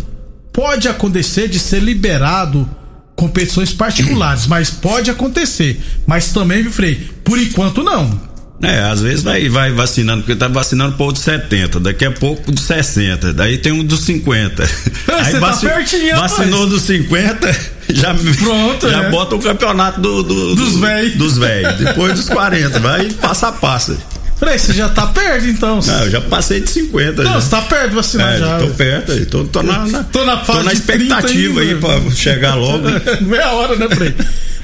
Pode 0.52 0.86
acontecer 0.86 1.48
de 1.48 1.58
ser 1.58 1.82
liberado 1.82 2.70
competições 3.16 3.72
particulares, 3.72 4.46
mas 4.48 4.70
pode 4.70 5.10
acontecer. 5.10 5.80
Mas 6.06 6.30
também, 6.30 6.62
viu, 6.62 6.70
Frei, 6.70 6.94
por 7.24 7.36
enquanto 7.40 7.82
não 7.82 8.36
é, 8.62 8.80
às 8.84 9.02
vezes 9.02 9.22
vai, 9.22 9.48
vai 9.48 9.70
vacinando, 9.72 10.22
porque 10.22 10.34
tá 10.34 10.48
vacinando 10.48 10.94
o 10.94 10.96
povo 10.96 11.12
de 11.12 11.18
70, 11.18 11.78
daqui 11.80 12.04
a 12.04 12.10
pouco 12.10 12.50
de 12.50 12.60
60, 12.60 13.32
daí 13.34 13.58
tem 13.58 13.72
um 13.72 13.84
dos 13.84 14.00
50. 14.00 14.62
Aí 15.12 15.24
Você 15.24 15.38
vaci, 15.38 15.66
tá 15.66 15.74
pertinho, 15.74 16.16
Vacinou 16.16 16.66
dos 16.66 16.82
50, 16.82 17.75
já, 17.94 18.14
Pronto, 18.14 18.88
já 18.88 19.04
é. 19.04 19.10
bota 19.10 19.34
o 19.34 19.38
campeonato 19.38 20.00
do, 20.00 20.22
do, 20.22 20.54
dos 20.54 20.76
velhos. 20.78 21.14
Dos 21.14 21.38
velhos. 21.38 21.76
Depois 21.76 22.14
dos 22.14 22.28
40, 22.28 22.80
vai 22.80 23.10
passo 23.12 23.46
a 23.46 23.52
passo. 23.52 23.96
Falei, 24.38 24.58
você 24.58 24.74
já 24.74 24.88
tá 24.88 25.06
perto 25.06 25.46
então. 25.46 25.80
Não, 25.80 26.00
eu 26.04 26.10
já 26.10 26.20
passei 26.20 26.60
de 26.60 26.68
50. 26.68 27.22
Não, 27.22 27.32
já. 27.32 27.40
você 27.40 27.50
tá 27.50 27.62
perto 27.62 27.88
de 27.88 27.94
vacinar 27.94 28.34
é, 28.34 28.38
já. 28.38 28.58
Tô 28.58 28.66
perto 28.68 29.12
aí, 29.12 29.24
tô, 29.24 29.44
tô, 29.44 29.62
na, 29.62 29.86
na, 29.86 30.04
tô 30.04 30.24
na 30.26 30.44
fase 30.44 30.58
tô 30.58 30.64
na 30.64 30.72
expectativa 30.72 31.60
aí 31.60 31.74
pra 31.74 31.98
chegar 32.10 32.54
logo. 32.54 32.84
Meia 33.24 33.52
hora, 33.52 33.76
né, 33.76 33.88
Frei? 33.88 34.14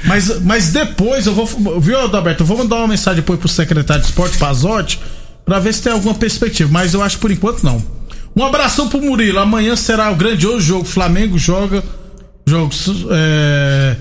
Mas, 0.05 0.41
mas 0.41 0.71
depois 0.71 1.27
eu 1.27 1.35
vou. 1.35 1.47
Viu, 1.81 1.99
Adalberto? 2.01 2.43
Eu 2.43 2.47
vou 2.47 2.59
mandar 2.59 2.77
uma 2.77 2.89
mensagem 2.89 3.17
depois 3.17 3.39
pro 3.39 3.49
secretário 3.49 4.03
de 4.03 4.09
esporte, 4.11 4.37
Pazotti, 4.37 5.01
pra 5.45 5.59
ver 5.59 5.73
se 5.73 5.83
tem 5.83 5.93
alguma 5.93 6.15
perspectiva. 6.15 6.69
Mas 6.71 6.93
eu 6.93 7.03
acho 7.03 7.19
por 7.19 7.31
enquanto 7.31 7.63
não. 7.63 7.83
Um 8.37 8.45
abração 8.45 8.89
pro 8.89 9.01
Murilo. 9.01 9.39
Amanhã 9.39 9.75
será 9.75 10.11
o 10.11 10.17
grandioso 10.17 10.61
jogo. 10.61 10.85
Flamengo 10.85 11.39
joga. 11.39 11.83
Jogos. 12.47 12.89
É, 13.11 13.97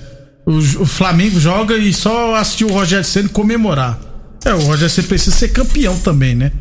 o, 0.45 0.57
o, 0.57 0.85
Flamengo 0.85 1.39
joga 1.39 1.77
e 1.77 1.93
só 1.93 2.35
assistiu 2.35 2.69
o 2.69 2.73
Rogério 2.73 3.05
Senna 3.05 3.29
comemorar. 3.29 3.99
É, 4.43 4.53
o 4.53 4.59
Rogério 4.59 4.89
Senna 4.89 5.07
precisa 5.07 5.35
ser 5.35 5.49
campeão 5.49 5.97
também, 5.99 6.35
né? 6.35 6.51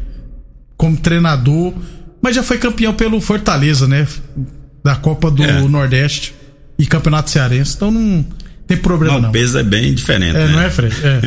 Como 0.76 0.96
treinador. 0.96 1.72
Mas 2.22 2.36
já 2.36 2.42
foi 2.42 2.58
campeão 2.58 2.92
pelo 2.92 3.20
Fortaleza, 3.20 3.88
né? 3.88 4.06
Da 4.84 4.96
Copa 4.96 5.30
do 5.30 5.42
é. 5.42 5.60
Nordeste 5.62 6.34
e 6.78 6.86
Campeonato 6.86 7.30
Cearense. 7.30 7.74
Então 7.76 7.90
não 7.90 8.24
tem 8.66 8.76
problema 8.76 9.18
não. 9.18 9.30
O 9.30 9.32
peso 9.32 9.58
é 9.58 9.62
bem 9.62 9.94
diferente. 9.94 10.36
É, 10.36 10.46
né? 10.46 10.52
não 10.52 10.60
é, 10.60 10.70
Fred? 10.70 10.94
É. 11.02 11.20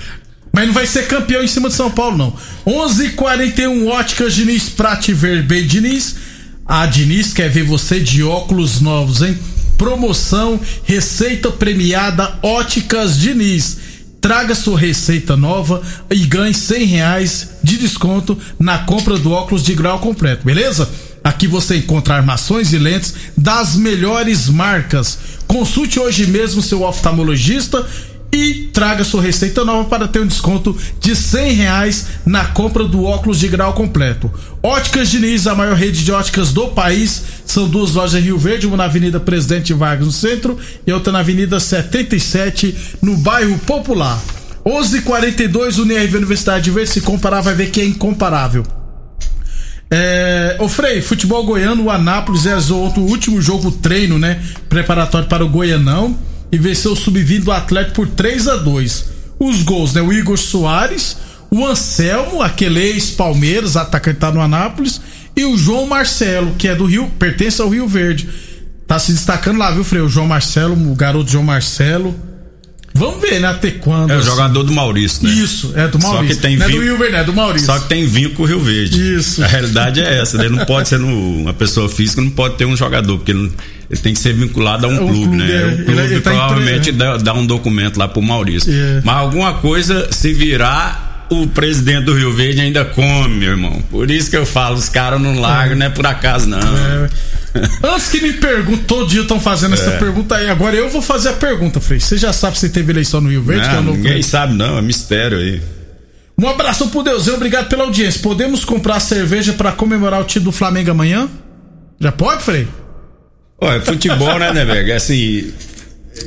Mas 0.52 0.66
não 0.68 0.72
vai 0.72 0.86
ser 0.86 1.08
campeão 1.08 1.42
em 1.42 1.48
cima 1.48 1.68
de 1.68 1.74
São 1.74 1.90
Paulo, 1.90 2.16
não. 2.16 2.32
11:41 2.64 3.06
h 3.06 3.12
41 3.16 3.88
Óticas 3.88 4.34
Diniz 4.34 4.68
Prate 4.68 5.12
Verbe 5.12 5.62
Diniz. 5.62 6.16
A 6.64 6.86
Diniz 6.86 7.32
quer 7.32 7.50
ver 7.50 7.64
você 7.64 7.98
de 7.98 8.22
óculos 8.22 8.80
novos, 8.80 9.20
hein? 9.20 9.36
Promoção, 9.76 10.60
receita 10.84 11.50
premiada 11.50 12.38
Óticas 12.42 13.18
Diniz. 13.18 13.78
Traga 14.20 14.54
sua 14.54 14.78
receita 14.78 15.36
nova 15.36 15.82
e 16.10 16.20
ganhe 16.20 16.54
cem 16.54 16.84
reais 16.84 17.50
de 17.62 17.76
desconto 17.76 18.38
na 18.58 18.78
compra 18.78 19.18
do 19.18 19.32
óculos 19.32 19.62
de 19.62 19.74
grau 19.74 19.98
completo, 19.98 20.46
beleza? 20.46 20.88
Aqui 21.22 21.46
você 21.46 21.76
encontra 21.76 22.16
armações 22.16 22.72
e 22.72 22.78
lentes 22.78 23.14
das 23.36 23.76
melhores 23.76 24.48
marcas. 24.48 25.18
Consulte 25.46 25.98
hoje 25.98 26.26
mesmo 26.26 26.62
seu 26.62 26.82
oftalmologista 26.82 27.86
e 28.34 28.68
traga 28.72 29.04
sua 29.04 29.22
receita 29.22 29.64
nova 29.64 29.88
para 29.88 30.08
ter 30.08 30.20
um 30.20 30.26
desconto 30.26 30.76
de 30.98 31.14
cem 31.14 31.52
reais 31.52 32.06
na 32.26 32.44
compra 32.46 32.82
do 32.82 33.04
óculos 33.04 33.38
de 33.38 33.46
grau 33.46 33.72
completo. 33.74 34.28
Óticas 34.60 35.08
Diniz, 35.08 35.46
a 35.46 35.54
maior 35.54 35.76
rede 35.76 36.04
de 36.04 36.10
óticas 36.10 36.52
do 36.52 36.68
país, 36.68 37.22
são 37.46 37.68
duas 37.68 37.92
lojas 37.92 38.20
em 38.20 38.24
Rio 38.24 38.36
Verde, 38.36 38.66
uma 38.66 38.76
na 38.76 38.84
Avenida 38.84 39.20
Presidente 39.20 39.72
Vargas 39.72 40.06
no 40.06 40.12
centro 40.12 40.58
e 40.84 40.92
outra 40.92 41.12
na 41.12 41.20
Avenida 41.20 41.60
77 41.60 42.74
no 43.00 43.16
bairro 43.16 43.56
Popular. 43.60 44.20
11:42 44.66 45.78
UNIRV 45.78 46.16
Universidade 46.16 46.64
de 46.64 46.70
Verde 46.72 46.90
se 46.90 47.02
comparar 47.02 47.40
vai 47.40 47.54
ver 47.54 47.70
que 47.70 47.80
é 47.80 47.84
incomparável. 47.84 48.64
É, 49.88 50.56
ô 50.58 50.68
Frei, 50.68 51.00
futebol 51.00 51.44
goiano, 51.44 51.84
o 51.84 51.90
Anápolis 51.90 52.46
realizou 52.46 52.82
outro 52.82 53.02
último 53.02 53.40
jogo 53.40 53.70
treino, 53.70 54.18
né? 54.18 54.42
Preparatório 54.68 55.28
para 55.28 55.44
o 55.44 55.48
Goianão 55.48 56.18
e 56.54 56.58
venceu 56.58 56.92
o 56.92 56.96
sub-20 56.96 57.40
do 57.40 57.50
Atlético 57.50 57.96
por 57.96 58.08
3 58.08 58.46
a 58.46 58.56
2 58.56 59.04
Os 59.40 59.62
gols, 59.62 59.92
né? 59.92 60.00
O 60.00 60.12
Igor 60.12 60.38
Soares, 60.38 61.16
o 61.50 61.66
Anselmo, 61.66 62.40
aquele 62.40 62.80
ex-Palmeiras, 62.80 63.76
atacante 63.76 64.20
tá 64.20 64.30
no 64.30 64.40
Anápolis, 64.40 65.00
e 65.36 65.44
o 65.44 65.58
João 65.58 65.86
Marcelo, 65.86 66.54
que 66.56 66.68
é 66.68 66.74
do 66.76 66.84
Rio, 66.84 67.10
pertence 67.18 67.60
ao 67.60 67.68
Rio 67.68 67.88
Verde. 67.88 68.28
Tá 68.86 69.00
se 69.00 69.12
destacando 69.12 69.58
lá, 69.58 69.72
viu, 69.72 69.82
Frei? 69.82 70.00
O 70.00 70.08
João 70.08 70.28
Marcelo, 70.28 70.74
o 70.74 70.94
garoto 70.94 71.28
João 71.28 71.42
Marcelo. 71.42 72.14
Vamos 72.94 73.20
ver, 73.20 73.40
né? 73.40 73.48
Até 73.48 73.72
quando. 73.72 74.12
É 74.12 74.14
o 74.14 74.18
assim. 74.18 74.28
jogador 74.28 74.62
do 74.62 74.72
Maurício, 74.72 75.26
né? 75.26 75.34
Isso, 75.34 75.72
é 75.74 75.88
do 75.88 75.98
Maurício. 75.98 76.28
Só 76.28 76.34
que 76.34 76.40
tem 76.40 76.56
não 76.56 76.66
é 76.66 76.68
do 76.68 76.80
Rio 76.80 76.96
Verde, 76.96 77.16
é 77.16 77.24
do 77.24 77.32
Maurício. 77.32 77.66
Só 77.66 77.80
que 77.80 77.88
tem 77.88 78.06
vínculo 78.06 78.36
com 78.36 78.42
o 78.44 78.46
Rio 78.46 78.60
Verde. 78.60 79.16
Isso. 79.16 79.42
A 79.42 79.48
realidade 79.48 80.00
é 80.00 80.20
essa, 80.20 80.38
né? 80.38 80.48
Não 80.48 80.64
pode 80.64 80.88
ser 80.88 81.00
no, 81.00 81.40
uma 81.40 81.52
pessoa 81.52 81.88
física, 81.88 82.22
não 82.22 82.30
pode 82.30 82.54
ter 82.54 82.64
um 82.64 82.76
jogador, 82.76 83.16
porque 83.16 83.32
ele, 83.32 83.50
ele 83.90 84.00
tem 84.00 84.12
que 84.12 84.18
ser 84.18 84.32
vinculado 84.32 84.86
a 84.86 84.88
um, 84.88 84.94
é, 84.94 84.98
clube, 84.98 85.14
clube, 85.14 85.36
né? 85.36 85.52
É, 85.52 85.66
o 85.66 85.76
clube 85.84 85.92
ele, 85.92 86.14
ele 86.14 86.20
tá 86.20 86.30
provavelmente 86.30 86.90
entre... 86.90 86.92
dá, 86.92 87.16
dá, 87.16 87.34
um 87.34 87.46
documento 87.46 87.98
lá 87.98 88.08
pro 88.08 88.22
Maurício. 88.22 88.72
É. 88.72 89.02
Mas 89.04 89.16
alguma 89.16 89.54
coisa 89.54 90.08
se 90.10 90.32
virar 90.32 91.26
o 91.30 91.46
presidente 91.46 92.04
do 92.04 92.14
Rio 92.14 92.32
Verde 92.32 92.60
ainda 92.60 92.84
come, 92.84 93.36
meu 93.36 93.50
irmão. 93.50 93.82
Por 93.90 94.10
isso 94.10 94.30
que 94.30 94.36
eu 94.36 94.46
falo, 94.46 94.76
os 94.76 94.88
caras 94.88 95.20
não 95.20 95.38
largam, 95.38 95.72
é. 95.72 95.78
não 95.78 95.86
é 95.86 95.90
por 95.90 96.06
acaso, 96.06 96.46
não. 96.46 96.58
É. 96.58 97.08
Antes 97.84 98.08
que 98.08 98.20
me 98.20 98.32
perguntem, 98.32 98.84
todo 98.84 99.08
dia 99.08 99.22
estão 99.22 99.38
fazendo 99.40 99.74
essa 99.74 99.90
é. 99.90 99.98
pergunta 99.98 100.36
aí. 100.36 100.48
Agora 100.48 100.74
eu 100.74 100.88
vou 100.88 101.00
fazer 101.00 101.28
a 101.30 101.34
pergunta, 101.34 101.80
Frei. 101.80 102.00
Você 102.00 102.16
já 102.16 102.32
sabe 102.32 102.58
se 102.58 102.68
teve 102.68 102.92
eleição 102.92 103.20
no 103.20 103.30
Rio 103.30 103.42
Verde? 103.42 103.68
Não, 103.68 103.78
é 103.78 103.82
ninguém 103.82 104.22
sabe, 104.22 104.54
não. 104.54 104.78
É 104.78 104.82
mistério 104.82 105.38
aí. 105.38 105.62
Um 106.36 106.48
abraço 106.48 106.88
pro 106.88 107.02
Deus, 107.02 107.28
obrigado 107.28 107.68
pela 107.68 107.84
audiência. 107.84 108.20
Podemos 108.20 108.64
comprar 108.64 108.98
cerveja 108.98 109.52
para 109.52 109.70
comemorar 109.70 110.20
o 110.20 110.24
título 110.24 110.46
do 110.46 110.52
Flamengo 110.52 110.90
amanhã? 110.90 111.28
Já 112.00 112.10
pode, 112.10 112.42
Frei? 112.42 112.66
Olha, 113.60 113.80
futebol, 113.80 114.38
né, 114.38 114.52
né, 114.52 114.64
velho? 114.64 114.94
Assim, 114.94 115.52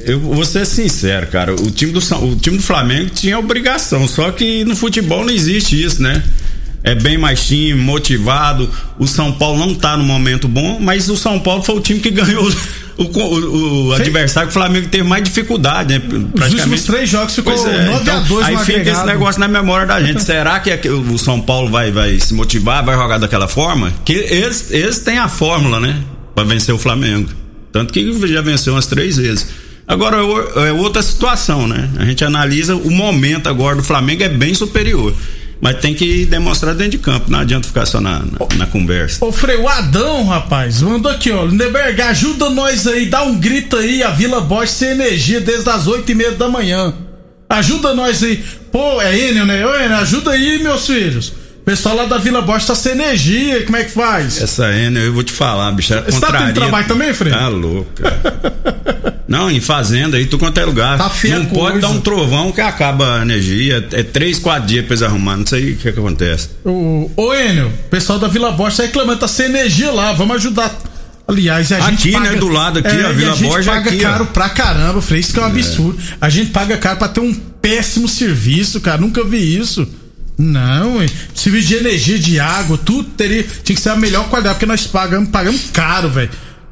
eu 0.06 0.20
vou 0.20 0.46
ser 0.46 0.66
sincero, 0.66 1.28
cara. 1.28 1.54
O 1.54 1.72
time, 1.72 1.92
do, 1.92 2.00
o 2.00 2.36
time 2.36 2.58
do 2.58 2.64
Flamengo 2.64 3.10
tinha 3.10 3.38
obrigação, 3.38 4.08
só 4.08 4.32
que 4.32 4.66
no 4.66 4.76
futebol 4.76 5.24
não 5.26 5.32
existe 5.32 5.82
isso, 5.82 6.02
né? 6.02 6.24
É 6.84 6.96
bem 6.96 7.18
mais 7.18 7.46
time, 7.46 7.80
motivado. 7.80 8.70
O 8.98 9.08
São 9.08 9.32
Paulo 9.34 9.60
não 9.60 9.76
tá 9.76 9.98
no 9.98 10.04
momento 10.04 10.48
bom, 10.48 10.80
mas 10.80 11.10
o 11.10 11.18
São 11.18 11.40
Paulo 11.40 11.64
foi 11.64 11.76
o 11.76 11.82
time 11.82 12.00
que 12.00 12.12
ganhou 12.12 12.50
o, 12.98 13.04
o, 13.04 13.88
o 13.88 13.94
adversário 13.94 14.50
que 14.50 14.58
o 14.58 14.60
Flamengo 14.60 14.88
teve 14.88 15.04
mais 15.04 15.24
dificuldade, 15.24 15.94
né? 15.94 16.00
Praticamente. 16.00 16.46
Os 16.46 16.54
últimos 16.54 16.84
três 16.84 17.10
jogos 17.10 17.36
ficou 17.36 17.54
é, 17.54 17.86
9 17.86 18.02
então, 18.02 18.18
a 18.18 18.20
2 18.22 18.46
Aí 18.46 18.58
fica 18.58 18.72
agregado. 18.80 18.98
esse 18.98 19.06
negócio 19.06 19.40
na 19.40 19.48
memória 19.48 19.86
da 19.86 20.02
gente. 20.02 20.24
Será 20.24 20.60
que 20.60 20.90
o 20.90 21.18
São 21.18 21.42
Paulo 21.42 21.70
vai, 21.70 21.92
vai 21.92 22.20
se 22.20 22.34
motivar, 22.34 22.84
vai 22.84 22.96
jogar 22.96 23.18
daquela 23.18 23.48
forma? 23.48 23.94
Que 24.06 24.14
eles, 24.14 24.72
eles 24.72 25.00
têm 25.00 25.18
a 25.18 25.28
fórmula, 25.28 25.80
né? 25.80 26.02
Pra 26.38 26.44
vencer 26.44 26.76
o 26.76 26.78
Flamengo. 26.78 27.32
Tanto 27.72 27.92
que 27.92 28.28
já 28.28 28.42
venceu 28.42 28.74
umas 28.76 28.86
três 28.86 29.18
vezes. 29.18 29.48
Agora 29.88 30.18
é 30.68 30.72
outra 30.72 31.02
situação, 31.02 31.68
né? 31.68 31.90
A 31.98 32.06
gente 32.06 32.24
analisa 32.24 32.76
o 32.76 32.92
momento 32.92 33.50
agora 33.50 33.78
do 33.78 33.82
Flamengo 33.82 34.22
é 34.22 34.30
bem 34.30 34.54
superior. 34.54 35.16
Mas 35.60 35.80
tem 35.80 35.96
que 35.96 36.28
demonstrar 36.28 36.76
dentro 36.76 36.92
de 36.92 37.00
campo, 37.00 37.32
não 37.32 37.40
adianta 37.40 37.68
ficar 37.68 37.88
só 37.88 38.00
na, 38.00 38.20
na, 38.20 38.56
na 38.56 38.68
conversa. 38.68 39.26
Ô 39.26 39.34
Adão, 39.68 40.28
rapaz, 40.28 40.84
mandou 40.84 41.12
aqui, 41.12 41.32
ó. 41.32 41.44
Lindeberg, 41.44 42.00
ajuda 42.04 42.52
nós 42.52 42.86
aí, 42.86 43.08
dá 43.08 43.24
um 43.24 43.40
grito 43.40 43.76
aí, 43.76 44.04
a 44.04 44.12
Vila 44.12 44.40
Bosch 44.40 44.70
sem 44.70 44.92
energia 44.92 45.42
desde 45.42 45.68
as 45.68 45.88
oito 45.88 46.12
e 46.12 46.14
meia 46.14 46.34
da 46.34 46.48
manhã. 46.48 46.94
Ajuda 47.50 47.96
nós 47.96 48.22
aí. 48.22 48.44
Pô, 48.72 49.02
é 49.02 49.18
Enio, 49.18 49.44
né? 49.48 49.66
Ô 49.66 49.76
Enio, 49.76 49.98
ajuda 49.98 50.30
aí, 50.30 50.62
meus 50.62 50.86
filhos 50.86 51.47
pessoal 51.68 51.98
lá 51.98 52.06
da 52.06 52.18
Vila 52.18 52.42
Bosch 52.42 52.66
tá 52.66 52.74
sem 52.74 52.94
energia, 52.94 53.66
como 53.66 53.76
é 53.76 53.84
que 53.84 53.92
faz? 53.92 54.42
Essa 54.42 54.74
Enel, 54.74 55.04
eu 55.04 55.14
vou 55.14 55.22
te 55.22 55.34
falar, 55.34 55.70
bicho, 55.74 55.94
é 55.94 56.02
Você 56.02 56.22
tá 56.22 56.32
tendo 56.32 56.54
trabalho 56.54 56.88
também, 56.88 57.14
Fred? 57.14 57.38
Tá 57.38 57.50
louco, 57.50 57.92
Não, 59.28 59.52
em 59.52 59.60
fazenda 59.60 60.16
aí, 60.16 60.26
tu 60.26 60.38
quanto 60.38 60.58
é 60.58 60.64
lugar. 60.64 60.98
Tá 60.98 61.12
Não 61.26 61.46
pode 61.48 61.80
dar 61.80 61.90
um 61.90 62.00
trovão 62.00 62.54
que 62.54 62.62
acaba 62.62 63.20
a 63.20 63.22
energia. 63.22 63.86
É 63.92 64.02
três, 64.02 64.40
quatro 64.40 64.66
dias 64.66 64.86
pra 64.86 64.94
eles 64.94 65.04
arrumar. 65.04 65.36
Não 65.36 65.46
sei 65.46 65.74
o 65.74 65.76
que, 65.76 65.92
que 65.92 66.00
acontece. 66.00 66.52
O, 66.64 67.12
ô 67.18 67.34
Enio, 67.34 67.70
pessoal 67.90 68.18
da 68.18 68.30
Vila 68.30 68.54
Bosch 68.54 68.78
tá 68.78 68.84
reclamando, 68.84 69.20
tá 69.20 69.28
sem 69.28 69.48
energia 69.48 69.92
lá. 69.92 70.14
Vamos 70.14 70.38
ajudar. 70.38 70.74
Aliás, 71.28 71.70
a 71.74 71.82
gente 71.82 72.08
aqui, 72.08 72.12
paga, 72.14 72.32
né, 72.32 72.38
do 72.38 72.48
lado 72.48 72.80
aqui, 72.80 72.96
é, 72.96 73.06
a 73.06 73.12
Vila 73.12 73.36
Borges 73.36 73.44
A 73.44 73.58
gente 73.58 73.66
paga 73.66 73.90
aqui, 73.90 74.00
caro 74.00 74.24
ó. 74.30 74.34
pra 74.34 74.48
caramba, 74.48 75.02
Frei, 75.02 75.20
isso 75.20 75.34
que 75.34 75.40
é 75.40 75.44
um 75.44 75.48
é. 75.48 75.50
absurdo. 75.50 76.00
A 76.22 76.30
gente 76.30 76.52
paga 76.52 76.78
caro 76.78 76.98
pra 76.98 77.10
ter 77.10 77.20
um 77.20 77.34
péssimo 77.34 78.08
serviço, 78.08 78.80
cara, 78.80 79.02
nunca 79.02 79.26
vi 79.26 79.58
isso. 79.58 79.86
Não, 80.38 80.98
serviço 81.34 81.68
de 81.68 81.76
energia, 81.76 82.20
de 82.20 82.40
água, 82.40 82.78
tudo 82.78 83.10
teria, 83.10 83.44
tinha 83.64 83.76
que 83.76 83.82
ser 83.82 83.90
a 83.90 83.96
melhor 83.96 84.30
qualidade, 84.30 84.56
porque 84.56 84.68
nós 84.68 84.86
pagamos, 84.86 85.30
pagamos 85.30 85.72
caro, 85.72 86.10
velho. 86.10 86.30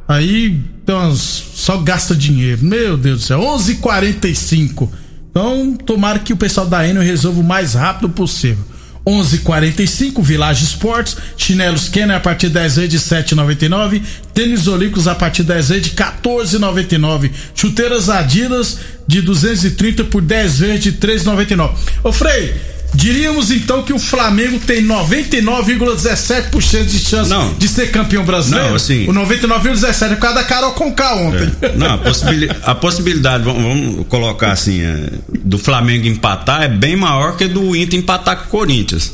Aí 0.07 0.61
então, 0.83 1.15
só 1.15 1.77
gasta 1.77 2.15
dinheiro. 2.15 2.63
Meu 2.63 2.95
Deus 2.95 3.21
do 3.21 3.25
céu, 3.25 3.39
11:45. 3.41 4.87
Então, 5.31 5.73
tomara 5.73 6.19
que 6.19 6.31
o 6.31 6.37
pessoal 6.37 6.67
da 6.67 6.87
Enel 6.87 7.01
resolva 7.01 7.41
o 7.41 7.43
mais 7.43 7.73
rápido 7.73 8.09
possível. 8.09 8.63
11:45 9.03 10.21
Village 10.21 10.63
Esportes, 10.63 11.17
chinelos 11.35 11.89
Kenner 11.89 12.17
a 12.17 12.19
partir 12.19 12.49
10 12.49 12.75
vezes 12.75 12.89
de 12.91 12.99
7,99, 12.99 14.01
tênis 14.33 14.67
olímpicos 14.67 15.07
a 15.07 15.15
partir 15.15 15.43
10 15.43 15.69
vezes 15.69 15.83
de 15.85 15.91
14,99, 15.91 17.31
chuteiras 17.55 18.09
Adidas 18.09 18.77
de 19.07 19.21
230 19.21 20.03
por 20.05 20.21
10 20.21 20.59
vezes 20.59 20.83
de 20.83 20.91
3,99. 20.93 21.75
Ô 22.03 22.11
Frei, 22.11 22.53
Diríamos 22.95 23.51
então 23.51 23.83
que 23.83 23.91
o 23.91 23.99
Flamengo 23.99 24.57
tem 24.59 24.81
99,17% 24.81 26.85
de 26.85 26.99
chance 26.99 27.29
não, 27.29 27.53
de 27.53 27.67
ser 27.67 27.91
campeão 27.91 28.23
brasileiro? 28.23 28.69
Não, 28.69 28.75
assim. 28.75 29.05
O 29.07 29.13
99,17% 29.13 30.03
é 30.03 30.09
por 30.15 30.17
causa 30.17 30.35
da 30.35 30.43
Carol 30.45 30.71
Conká 30.71 31.15
ontem. 31.15 31.51
É, 31.61 31.75
não, 31.75 31.95
a, 31.95 31.97
possibilidade, 31.97 32.59
a 32.63 32.73
possibilidade 32.73 33.43
vamos, 33.43 33.63
vamos, 33.63 34.07
colocar 34.07 34.53
assim, 34.53 34.81
é, 34.81 35.09
do 35.43 35.57
Flamengo 35.57 36.07
empatar 36.07 36.63
é 36.63 36.69
bem 36.69 36.95
maior 36.95 37.35
que 37.35 37.47
do 37.47 37.75
Inter 37.75 37.99
empatar 37.99 38.37
com 38.37 38.45
o 38.45 38.47
Corinthians. 38.47 39.11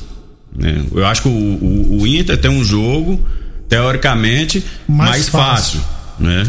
Né? 0.55 0.83
Eu 0.93 1.05
acho 1.05 1.23
que 1.23 1.27
o, 1.27 1.31
o, 1.31 2.01
o, 2.01 2.07
Inter 2.07 2.37
tem 2.37 2.51
um 2.51 2.63
jogo, 2.63 3.19
teoricamente, 3.67 4.63
mais, 4.87 5.09
mais 5.09 5.29
fácil. 5.29 5.79
fácil 5.79 5.81
né? 6.19 6.43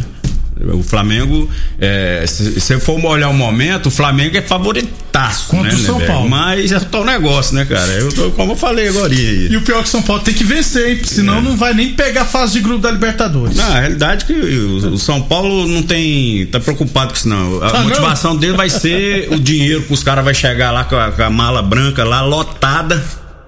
O 0.75 0.83
Flamengo, 0.83 1.49
é, 1.81 2.25
se 2.27 2.61
você 2.61 2.79
for 2.79 3.03
olhar 3.05 3.29
o 3.29 3.35
momento, 3.35 3.87
o 3.87 3.91
Flamengo 3.91 4.37
é 4.37 4.43
favoritaço. 4.43 5.47
Contra 5.49 5.73
né, 5.73 5.79
o 5.79 5.79
São 5.79 5.99
né, 5.99 6.07
Paulo. 6.07 6.29
Mas 6.29 6.73
é 6.73 6.79
um 6.97 7.05
negócio, 7.05 7.55
né, 7.55 7.65
cara? 7.65 7.93
Eu 7.93 8.13
tô, 8.13 8.31
como 8.31 8.53
eu 8.53 8.57
falei 8.57 8.89
agora. 8.89 9.13
E 9.15 9.55
o 9.57 9.63
pior 9.63 9.79
é 9.81 9.83
que 9.83 9.89
o 9.89 9.91
São 9.91 10.03
Paulo 10.03 10.23
tem 10.23 10.33
que 10.35 10.45
vencer, 10.45 10.89
hein? 10.91 11.01
Senão 11.05 11.39
É. 11.39 11.41
não 11.41 11.57
vai 11.57 11.75
nem 11.75 11.93
pegar 11.95 12.23
a 12.23 12.27
fase 12.27 12.55
de 12.55 12.61
grupo 12.61 12.81
da 12.81 12.91
Libertadores. 12.91 13.57
Na 13.57 13.81
realidade 13.81 14.25
que 14.25 14.33
o, 14.33 14.93
o 14.95 14.99
São 14.99 15.21
Paulo 15.23 15.67
não 15.69 15.83
tem. 15.83 16.47
tá 16.47 16.59
preocupado 16.61 17.11
com 17.13 17.17
isso, 17.17 17.29
não. 17.29 17.63
A 17.63 17.69
Ah, 17.69 17.73
não? 17.75 17.85
motivação 17.85 18.37
dele 18.37 18.57
vai 18.57 18.71
ser 18.71 19.29
o 19.33 19.39
dinheiro 19.39 19.83
que 19.83 19.93
os 19.93 20.03
caras 20.03 20.25
vão 20.25 20.33
chegar 20.35 20.71
lá 20.71 20.85
com 20.85 20.97
a, 20.97 21.11
com 21.13 21.23
a 21.23 21.31
mala 21.31 21.63
branca 21.63 22.05
lá, 22.05 22.23
lotada. 22.23 23.03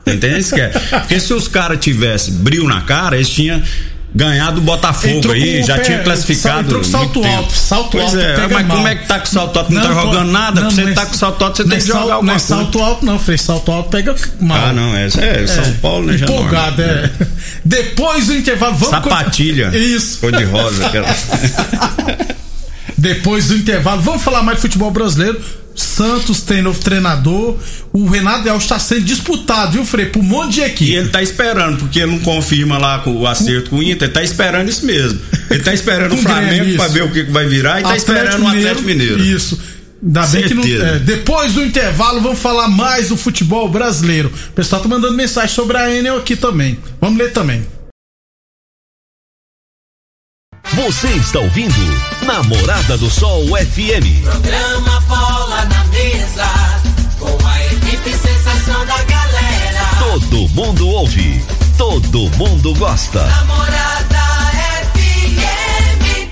Entende? 0.07 0.61
É. 0.61 0.69
Porque 0.69 1.19
se 1.19 1.33
os 1.33 1.49
caras 1.49 1.79
tivessem 1.81 2.35
brilho 2.35 2.69
na 2.69 2.83
cara, 2.83 3.17
eles 3.17 3.31
tinham 3.31 3.63
ganhado 4.15 4.59
o 4.59 4.61
Botafogo 4.63 5.13
Entrou 5.17 5.35
aí, 5.35 5.63
já 5.65 5.77
pé- 5.77 5.83
tinha 5.83 5.99
classificado. 6.05 6.61
entrou 6.61 6.81
com 6.83 6.89
salto 6.89 7.19
muito 7.19 7.23
tempo. 7.23 7.37
alto, 7.37 7.53
salto 7.53 7.91
pois 7.91 8.05
alto 8.05 8.19
É, 8.21 8.47
mas 8.49 8.67
mal. 8.67 8.77
como 8.77 8.89
é 8.89 8.95
que 8.95 9.07
tá 9.09 9.19
com 9.19 9.27
salto 9.27 9.59
alto? 9.59 9.73
Não, 9.75 9.83
tá 9.83 9.89
pô, 9.89 10.01
jogando 10.03 10.31
nada? 10.31 10.61
não, 10.61 10.71
você 10.71 10.83
não 10.83 10.89
é- 10.91 10.93
tá 10.95 11.07
com 11.07 11.15
salto 11.15 11.45
alto, 11.45 11.57
você 11.57 11.63
não 11.65 11.71
tem 11.71 11.79
é 11.79 11.81
que 11.81 11.87
jogar 11.89 12.01
Não 12.07 12.13
alguma 12.13 12.33
é 12.33 12.35
coisa. 12.35 12.47
salto 12.47 12.79
alto, 12.83 13.05
não, 13.07 13.19
Frei. 13.19 13.39
Salto 13.39 13.73
alto 13.73 13.91
pega 13.91 14.15
mal. 14.41 14.67
Ah, 14.69 14.73
não, 14.73 14.95
é, 14.97 15.07
é, 15.07 15.47
São 15.49 15.73
Paulo, 15.83 16.07
né? 16.07 16.17
já 16.17 16.27
não- 16.27 16.35
Empolgado, 16.35 16.81
é. 16.83 17.11
Depois 17.65 18.27
do 18.29 18.35
intervalo, 18.37 18.75
vamos. 18.77 18.89
Sapatilha. 18.91 19.77
Isso. 19.77 20.19
Cor 20.21 20.31
de 20.33 20.45
rosa. 20.45 20.87
Aquela. 20.87 21.09
Depois 22.97 23.49
do 23.49 23.57
intervalo, 23.57 24.01
vamos 24.01 24.23
falar 24.23 24.43
mais 24.43 24.59
de 24.59 24.63
futebol 24.63 24.91
brasileiro. 24.91 25.41
Santos 25.75 26.41
tem 26.43 26.63
novo 26.63 26.79
treinador. 26.81 27.57
O 27.93 28.07
Renato 28.07 28.45
Gaúcho 28.45 28.65
está 28.65 28.79
sendo 28.79 29.03
disputado, 29.03 29.73
viu, 29.73 29.85
Frei? 29.85 30.07
Por 30.07 30.21
um 30.21 30.23
monte 30.23 30.55
de 30.55 30.61
E 30.61 30.65
equipe. 30.65 30.93
ele 30.95 31.09
tá 31.09 31.23
esperando, 31.23 31.79
porque 31.79 31.99
ele 32.01 32.13
não 32.13 32.21
confirma 32.21 32.79
lá 32.79 33.01
com 33.01 33.13
o 33.17 33.27
acerto 33.27 33.71
com 33.71 33.77
o 33.77 33.83
Inter, 33.83 34.05
ele 34.05 34.13
tá 34.13 34.23
esperando 34.23 34.69
isso 34.69 34.87
mesmo. 34.87 35.21
Ele 35.51 35.63
tá 35.63 35.75
esperando 35.75 36.13
o 36.13 36.15
o 36.15 36.19
Flamengo 36.23 36.65
isso. 36.65 36.89
ver 36.91 37.03
o 37.03 37.11
que 37.13 37.25
vai 37.25 37.47
virar 37.47 37.81
e 37.81 37.83
tá 37.83 37.97
esperando 37.97 38.43
o 38.45 38.49
Atlético 38.49 38.83
Mineiro. 38.83 39.21
Isso. 39.23 39.61
Ainda 40.03 40.27
bem 40.27 40.43
que 40.45 40.55
não. 40.55 40.63
Certeza. 40.63 40.85
é, 40.87 40.99
depois 40.99 41.55
do 41.55 41.65
intervalo, 41.65 42.21
vamos 42.21 42.39
falar 42.39 42.69
mais 42.69 43.09
do 43.09 43.17
futebol 43.17 43.69
brasileiro. 43.69 44.31
O 44.51 44.53
pessoal 44.53 44.83
tá 44.83 44.89
mandando 44.89 45.15
mensagem 45.15 45.55
sobre 45.55 45.77
a 45.79 45.91
Enel 45.95 46.19
aqui 46.19 46.37
também. 46.37 46.79
Vamos 47.01 47.19
ler 47.19 47.33
também. 47.33 47.67
Você 50.75 51.09
está 51.09 51.39
ouvindo 51.41 51.75
Namorada 52.25 52.97
do 52.97 53.11
Sol 53.11 53.45
FM. 53.49 54.23
Programa 54.23 55.01
Bola 55.03 55.65
na 55.67 55.85
Mesa, 55.85 56.47
com 57.19 57.47
a 57.47 57.65
equipe 57.67 58.11
sensação 58.11 58.87
da 58.87 58.97
galera. 59.05 59.85
Todo 59.99 60.49
mundo 60.49 60.89
ouve, 60.89 61.45
todo 61.77 62.31
mundo 62.39 62.75
gosta. 62.77 63.27
Namorada 63.27 64.19
FM, 64.95 66.31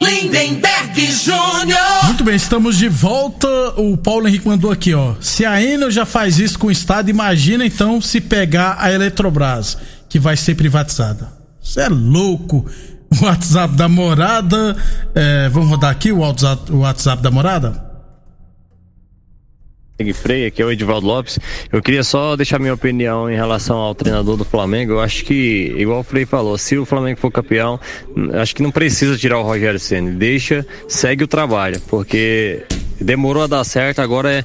Lindenberg 0.00 1.12
Júnior. 1.12 2.04
Muito 2.04 2.24
bem, 2.24 2.36
estamos 2.36 2.78
de 2.78 2.88
volta. 2.88 3.46
O 3.76 3.98
Paulo 3.98 4.26
Henrique 4.26 4.48
mandou 4.48 4.72
aqui, 4.72 4.94
ó. 4.94 5.14
Se 5.20 5.44
a 5.44 5.62
Enel 5.62 5.90
já 5.90 6.06
faz 6.06 6.38
isso 6.38 6.58
com 6.58 6.68
o 6.68 6.72
Estado, 6.72 7.10
imagina 7.10 7.66
então 7.66 8.00
se 8.00 8.18
pegar 8.18 8.78
a 8.80 8.90
Eletrobras, 8.90 9.76
que 10.08 10.18
vai 10.18 10.38
ser 10.38 10.54
privatizada. 10.54 11.30
Você 11.62 11.82
é 11.82 11.88
louco. 11.88 12.66
O 13.20 13.26
WhatsApp 13.26 13.76
da 13.76 13.88
morada. 13.88 14.76
é, 15.14 15.48
vamos 15.48 15.70
rodar 15.70 15.90
aqui 15.90 16.10
o 16.10 16.18
WhatsApp, 16.18 16.72
o 16.72 16.78
WhatsApp 16.78 17.22
da 17.22 17.30
morada? 17.30 17.94
Freire, 20.12 20.46
aqui 20.46 20.60
é 20.60 20.64
o 20.64 20.72
Edivaldo 20.72 21.06
Lopes. 21.06 21.38
Eu 21.72 21.80
queria 21.80 22.02
só 22.02 22.34
deixar 22.34 22.58
minha 22.58 22.74
opinião 22.74 23.30
em 23.30 23.36
relação 23.36 23.76
ao 23.76 23.94
treinador 23.94 24.36
do 24.36 24.44
Flamengo. 24.44 24.92
Eu 24.92 25.00
acho 25.00 25.24
que, 25.24 25.72
igual 25.76 26.00
o 26.00 26.02
Frei 26.02 26.26
falou, 26.26 26.58
se 26.58 26.76
o 26.76 26.84
Flamengo 26.84 27.20
for 27.20 27.30
campeão, 27.30 27.78
acho 28.32 28.56
que 28.56 28.62
não 28.62 28.72
precisa 28.72 29.16
tirar 29.16 29.38
o 29.38 29.44
Rogério 29.44 29.78
Ceni. 29.78 30.10
Deixa, 30.10 30.66
segue 30.88 31.22
o 31.22 31.28
trabalho, 31.28 31.80
porque 31.86 32.64
demorou 33.00 33.44
a 33.44 33.46
dar 33.46 33.62
certo, 33.62 34.00
agora 34.00 34.32
é 34.32 34.44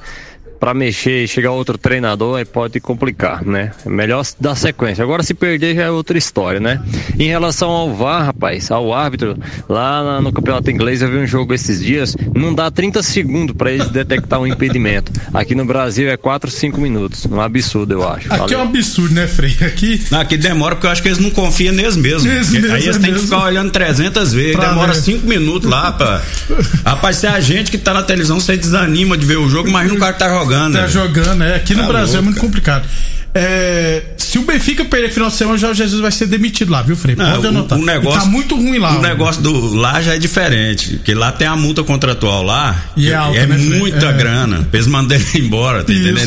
para 0.60 0.74
mexer 0.74 1.24
e 1.24 1.28
chegar 1.28 1.52
outro 1.52 1.78
treinador, 1.78 2.38
aí 2.38 2.46
pode 2.46 2.80
complicar, 2.80 3.46
né? 3.46 3.72
É 3.86 3.90
melhor 3.90 4.26
dar 4.40 4.56
sequência. 4.56 5.04
Agora 5.04 5.24
se 5.24 5.34
perder 5.34 5.76
já 5.76 5.84
é 5.84 5.90
outra 5.90 6.18
história, 6.18 6.60
né? 6.60 6.82
Em 7.18 7.28
relação 7.28 7.70
ao 7.70 7.96
VAR, 7.96 8.26
rapaz, 8.26 8.70
ao 8.70 8.94
árbitro, 8.94 9.38
lá 9.68 10.22
no 10.22 10.32
campeonato 10.32 10.70
inglês 10.70 11.02
eu 11.02 11.10
vi 11.10 11.18
um 11.18 11.28
jogo 11.28 11.54
esses 11.54 11.82
dias, 11.82 12.16
não 12.36 12.54
dá 12.54 12.70
30 12.70 13.02
segundos 13.02 13.56
para 13.56 13.72
eles 13.72 13.90
detectar 13.90 14.40
um 14.40 14.48
impedimento. 14.48 15.12
Aqui 15.34 15.56
no 15.56 15.66
Brasil 15.66 16.10
é 16.10 16.18
4, 16.18 16.52
5 16.52 16.80
minutos. 16.80 17.26
Um 17.26 17.40
absurdo, 17.40 17.94
eu 17.94 18.08
acho. 18.08 18.32
Aqui 18.34 18.54
é 18.54 18.58
um 18.58 18.66
Valeu. 18.66 18.80
absurdo, 18.80 19.14
né, 19.14 19.28
Frei? 19.28 19.56
Aqui. 19.62 20.04
Não, 20.12 20.26
que 20.26 20.38
demora 20.38 20.76
porque 20.76 20.88
eu 20.88 20.92
acho 20.92 21.02
que 21.02 21.08
eles 21.08 21.20
não 21.20 21.30
confiam 21.30 21.74
neles 21.74 21.96
mesmos. 21.96 22.24
Porque 22.24 22.60
mesmo, 22.60 22.74
aí 22.74 22.84
eles 22.84 22.98
é 22.98 23.00
têm 23.00 23.14
que 23.14 23.20
ficar 23.20 23.44
olhando 23.44 23.72
300 23.72 24.34
vezes. 24.34 24.56
Pra 24.56 24.70
demora 24.70 24.94
ver. 24.94 25.00
5 25.00 25.28
minutos 25.28 25.70
lá 25.70 25.92
pra. 25.92 26.22
Rapaz, 26.86 27.18
se 27.18 27.28
é 27.28 27.30
a 27.30 27.40
gente 27.40 27.72
que 27.72 27.78
tá 27.78 27.94
na 27.94 28.04
televisão, 28.04 28.40
você 28.40 28.58
desanima 28.58 29.18
de 29.18 29.26
ver 29.26 29.38
o 29.38 29.50
jogo, 29.50 29.72
mas 29.72 29.92
o 29.92 29.98
cara 29.98 30.14
que 30.14 30.20
tá 30.20 30.30
jogando. 30.30 30.49
Tá 30.50 30.70
né? 30.70 30.88
jogando, 30.88 31.44
é. 31.44 31.56
Aqui 31.56 31.74
no 31.76 31.82
Tá 31.84 31.88
Brasil 31.88 32.14
é 32.16 32.18
louco, 32.18 32.26
muito 32.26 32.40
complicado. 32.42 32.88
É, 33.32 34.02
se 34.18 34.40
o 34.40 34.42
Benfica 34.42 34.84
perder 34.84 35.12
final 35.12 35.30
de 35.30 35.36
semana, 35.36 35.56
o 35.56 35.60
Jorge 35.60 35.78
Jesus 35.84 36.02
vai 36.02 36.12
ser 36.12 36.26
demitido 36.26 36.72
lá, 36.72 36.82
viu, 36.82 36.96
Frei? 36.96 37.16
Não, 37.16 37.30
Pode 37.34 37.46
o- 37.46 37.50
anotar. 37.50 37.78
O, 37.78 37.86
negócio, 37.86 38.20
E 38.20 38.24
tá 38.24 38.28
muito 38.28 38.56
ruim 38.56 38.80
lá. 38.80 38.98
O 38.98 39.02
negócio 39.04 39.40
do 39.44 39.76
lá 39.76 40.02
já 40.02 40.16
é 40.16 40.18
diferente. 40.18 40.96
Porque 40.96 41.14
lá 41.14 41.32
tem 41.32 41.48
a 41.48 41.56
multa 41.56 41.84
contratual 41.84 42.42
lá. 42.42 42.76
E 42.98 43.12
é 43.12 43.14
alta, 43.16 43.46
né, 43.46 43.56
Fred? 43.56 43.78
muita 43.78 44.08
É. 44.08 44.14
grana. 44.14 44.68
Eles 44.74 44.88
mandarem 44.88 45.24
ele 45.36 45.46
embora, 45.46 45.84
tá 45.84 45.94
entendendo? 45.94 46.20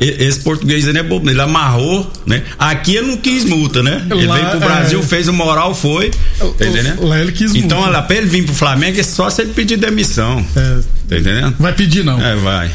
Ele, 0.00 0.10
e- 0.10 0.24
esse 0.24 0.40
português 0.40 0.86
ele 0.86 0.98
é 0.98 1.02
bobo, 1.02 1.28
ele 1.28 1.38
amarrou, 1.40 2.10
né? 2.24 2.42
Aqui 2.58 2.96
ele 2.96 3.08
não 3.08 3.18
quis 3.18 3.44
multa, 3.44 3.82
né? 3.82 4.06
Ele 4.10 4.26
Lá, 4.26 4.34
veio 4.36 4.46
pro 4.48 4.56
é. 4.56 4.64
Brasil, 4.64 5.02
fez 5.02 5.28
o 5.28 5.34
moral, 5.34 5.74
foi. 5.74 6.10
Tá 6.38 6.66
entendendo? 6.66 7.04
Lá 7.06 7.20
ele 7.20 7.32
quis 7.32 7.54
Então, 7.54 7.76
multa. 7.78 7.92
olha, 7.92 8.02
pra 8.02 8.16
ele 8.16 8.26
vir 8.26 8.44
pro 8.44 8.54
Flamengo 8.54 8.98
é 8.98 9.02
só 9.02 9.28
se 9.28 9.42
ele 9.42 9.52
pedir 9.52 9.76
demissão. 9.76 10.42
É, 10.56 10.78
Tá 11.10 11.16
entendendo? 11.18 11.54
vai 11.58 11.74
pedir, 11.74 12.02
não. 12.04 12.18
É, 12.24 12.34
vai. 12.36 12.70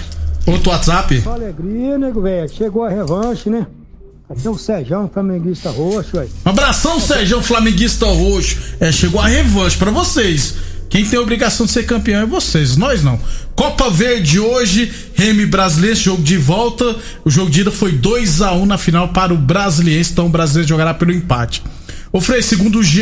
Outro 0.46 0.72
WhatsApp? 0.72 1.24
Alegria, 1.26 1.98
nego 1.98 2.22
velho. 2.22 2.50
Chegou 2.50 2.84
a 2.84 2.90
revanche, 2.90 3.50
né? 3.50 3.66
Aqui 4.30 4.48
é 4.48 4.50
o 4.50 4.58
Sérgio, 4.58 5.10
flamenguista 5.14 5.70
roxo, 5.70 6.20
aí. 6.20 6.30
Um 6.46 6.50
abração, 6.50 7.00
Sérgio, 7.00 7.42
Flamenguista 7.42 8.06
Roxo. 8.06 8.58
É, 8.80 8.92
chegou 8.92 9.22
a 9.22 9.28
revanche 9.28 9.78
pra 9.78 9.92
vocês. 9.92 10.56
Quem 10.90 11.06
tem 11.06 11.18
a 11.18 11.22
obrigação 11.22 11.66
de 11.66 11.72
ser 11.72 11.86
campeão 11.86 12.22
é 12.22 12.26
vocês, 12.26 12.78
nós 12.78 13.04
não. 13.04 13.20
Copa 13.56 13.90
Verde 13.90 14.40
hoje, 14.40 14.92
Remy 15.16 15.46
Brasileiro, 15.48 15.96
jogo 15.96 16.22
de 16.22 16.38
volta. 16.38 16.96
O 17.26 17.30
jogo 17.30 17.50
de 17.50 17.62
ida 17.62 17.72
foi 17.72 17.92
2 17.92 18.42
a 18.42 18.54
1 18.54 18.66
na 18.66 18.78
final 18.78 19.10
para 19.10 19.34
o 19.34 19.38
Brasiliense, 19.38 20.12
então 20.12 20.28
o 20.28 20.30
Brasileiro 20.30 20.70
jogará 20.70 20.94
pelo 20.94 21.12
empate. 21.12 21.64
Ô 22.12 22.22
Frei, 22.22 22.42
segundo 22.42 22.80
o 22.80 22.84
GE, 22.84 23.02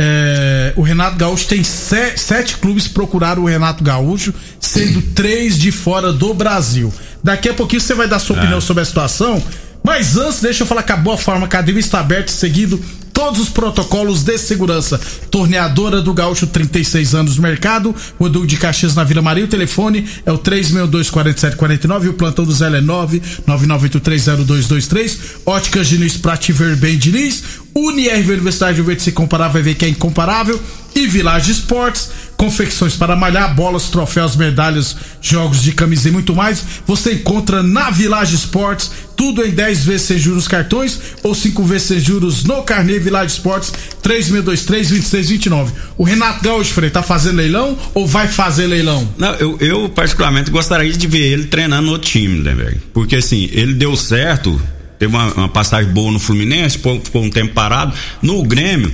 é, 0.00 0.72
o 0.76 0.82
Renato 0.82 1.16
Gaúcho 1.16 1.46
tem 1.48 1.64
se- 1.64 2.16
sete 2.16 2.56
clubes 2.58 2.86
procuraram 2.86 3.42
o 3.42 3.46
Renato 3.46 3.82
Gaúcho, 3.82 4.32
sendo 4.60 5.02
três 5.02 5.58
de 5.58 5.72
fora 5.72 6.12
do 6.12 6.32
Brasil. 6.32 6.92
Daqui 7.22 7.48
a 7.48 7.54
pouquinho 7.54 7.80
você 7.80 7.94
vai 7.94 8.06
dar 8.06 8.20
sua 8.20 8.36
opinião 8.36 8.60
sobre 8.60 8.82
a 8.82 8.86
situação. 8.86 9.42
Mas 9.82 10.16
antes, 10.16 10.40
deixa 10.40 10.62
eu 10.62 10.66
falar 10.66 10.82
que 10.84 10.92
a 10.92 10.96
Boa 10.96 11.16
Forma 11.16 11.46
Academia 11.46 11.80
está 11.80 11.98
aberta 12.00 12.30
e 12.30 12.34
seguindo 12.34 12.80
todos 13.12 13.40
os 13.40 13.48
protocolos 13.48 14.22
de 14.22 14.38
segurança. 14.38 15.00
Torneadora 15.30 16.00
do 16.00 16.14
Gaúcho, 16.14 16.46
36 16.46 17.14
anos 17.14 17.36
no 17.36 17.42
mercado. 17.42 17.94
Rodul 18.18 18.46
de 18.46 18.56
Caxias 18.56 18.94
na 18.94 19.02
Vila 19.02 19.20
Maria. 19.22 19.44
O 19.44 19.48
telefone 19.48 20.06
é 20.24 20.30
o 20.32 20.38
362-4749 20.38 22.04
e 22.04 22.08
o 22.08 22.14
plantão 22.14 22.44
do 22.44 22.52
Zé 22.52 22.66
é 22.68 22.80
999830223. 22.80 25.16
Óticas 25.46 25.88
Diniz 25.88 26.16
pra 26.16 26.36
te 26.36 26.52
ver 26.52 26.76
bem, 26.76 26.96
Diniz. 26.98 27.42
UniRV 27.74 28.32
Universidade 28.32 28.76
de 28.76 28.82
Verde 28.82 29.02
se 29.02 29.12
comparar, 29.12 29.48
vai 29.48 29.62
ver 29.62 29.74
que 29.74 29.84
é 29.84 29.88
incomparável. 29.88 30.60
E 30.94 31.06
Village 31.06 31.52
Esportes, 31.52 32.10
confecções 32.36 32.96
para 32.96 33.14
malhar, 33.14 33.54
bolas, 33.54 33.84
troféus, 33.84 34.34
medalhas, 34.34 34.96
jogos 35.20 35.62
de 35.62 35.70
camisa 35.72 36.08
e 36.08 36.12
muito 36.12 36.34
mais. 36.34 36.64
Você 36.86 37.12
encontra 37.12 37.62
na 37.62 37.90
Village 37.90 38.34
Esportes, 38.34 38.90
tudo 39.16 39.44
em 39.44 39.50
10 39.50 39.84
vezes 39.84 40.06
sem 40.08 40.18
juros 40.18 40.48
cartões 40.48 40.98
ou 41.22 41.34
5 41.34 41.62
vezes 41.62 41.88
sem 41.88 42.00
juros 42.00 42.42
no 42.42 42.62
Carnê 42.62 42.98
Village 42.98 43.34
Esportes 43.34 43.72
3623-2629. 44.02 45.68
O 45.96 46.02
Renato 46.02 46.42
Gaúcho, 46.42 46.72
Frei, 46.74 46.90
tá 46.90 47.02
fazendo 47.02 47.36
leilão 47.36 47.78
ou 47.94 48.06
vai 48.06 48.26
fazer 48.26 48.66
leilão? 48.66 49.08
Não, 49.16 49.34
eu, 49.34 49.56
eu 49.60 49.88
particularmente 49.88 50.50
gostaria 50.50 50.92
de 50.92 51.06
ver 51.06 51.32
ele 51.32 51.44
treinando 51.44 51.90
no 51.90 51.98
time, 51.98 52.40
né? 52.40 52.74
Porque 52.92 53.16
assim, 53.16 53.48
ele 53.52 53.74
deu 53.74 53.94
certo, 53.96 54.60
teve 54.98 55.14
uma, 55.14 55.32
uma 55.34 55.48
passagem 55.48 55.90
boa 55.92 56.10
no 56.12 56.18
Fluminense, 56.18 56.76
ficou, 56.78 57.00
um 57.22 57.30
tempo 57.30 57.52
parado. 57.54 57.92
No 58.20 58.42
Grêmio, 58.42 58.92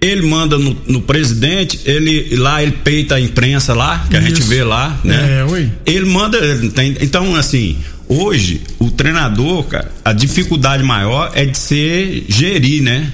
ele 0.00 0.22
manda 0.26 0.58
no, 0.58 0.76
no 0.86 1.00
presidente, 1.02 1.80
ele 1.84 2.36
lá 2.36 2.62
ele 2.62 2.72
peita 2.72 3.16
a 3.16 3.20
imprensa 3.20 3.74
lá, 3.74 4.06
que 4.08 4.16
a 4.16 4.20
gente 4.20 4.40
Isso. 4.40 4.48
vê 4.48 4.64
lá, 4.64 4.98
né? 5.04 5.40
É, 5.40 5.44
ui. 5.44 5.70
Ele 5.84 6.06
manda, 6.06 6.38
tem- 6.70 6.96
então 7.00 7.34
assim, 7.36 7.76
hoje 8.08 8.62
o 8.78 8.90
treinador, 8.90 9.64
cara, 9.64 9.92
a 10.04 10.12
dificuldade 10.12 10.82
maior 10.82 11.30
é 11.34 11.44
de 11.44 11.58
ser 11.58 12.24
gerir, 12.28 12.82
né? 12.82 13.10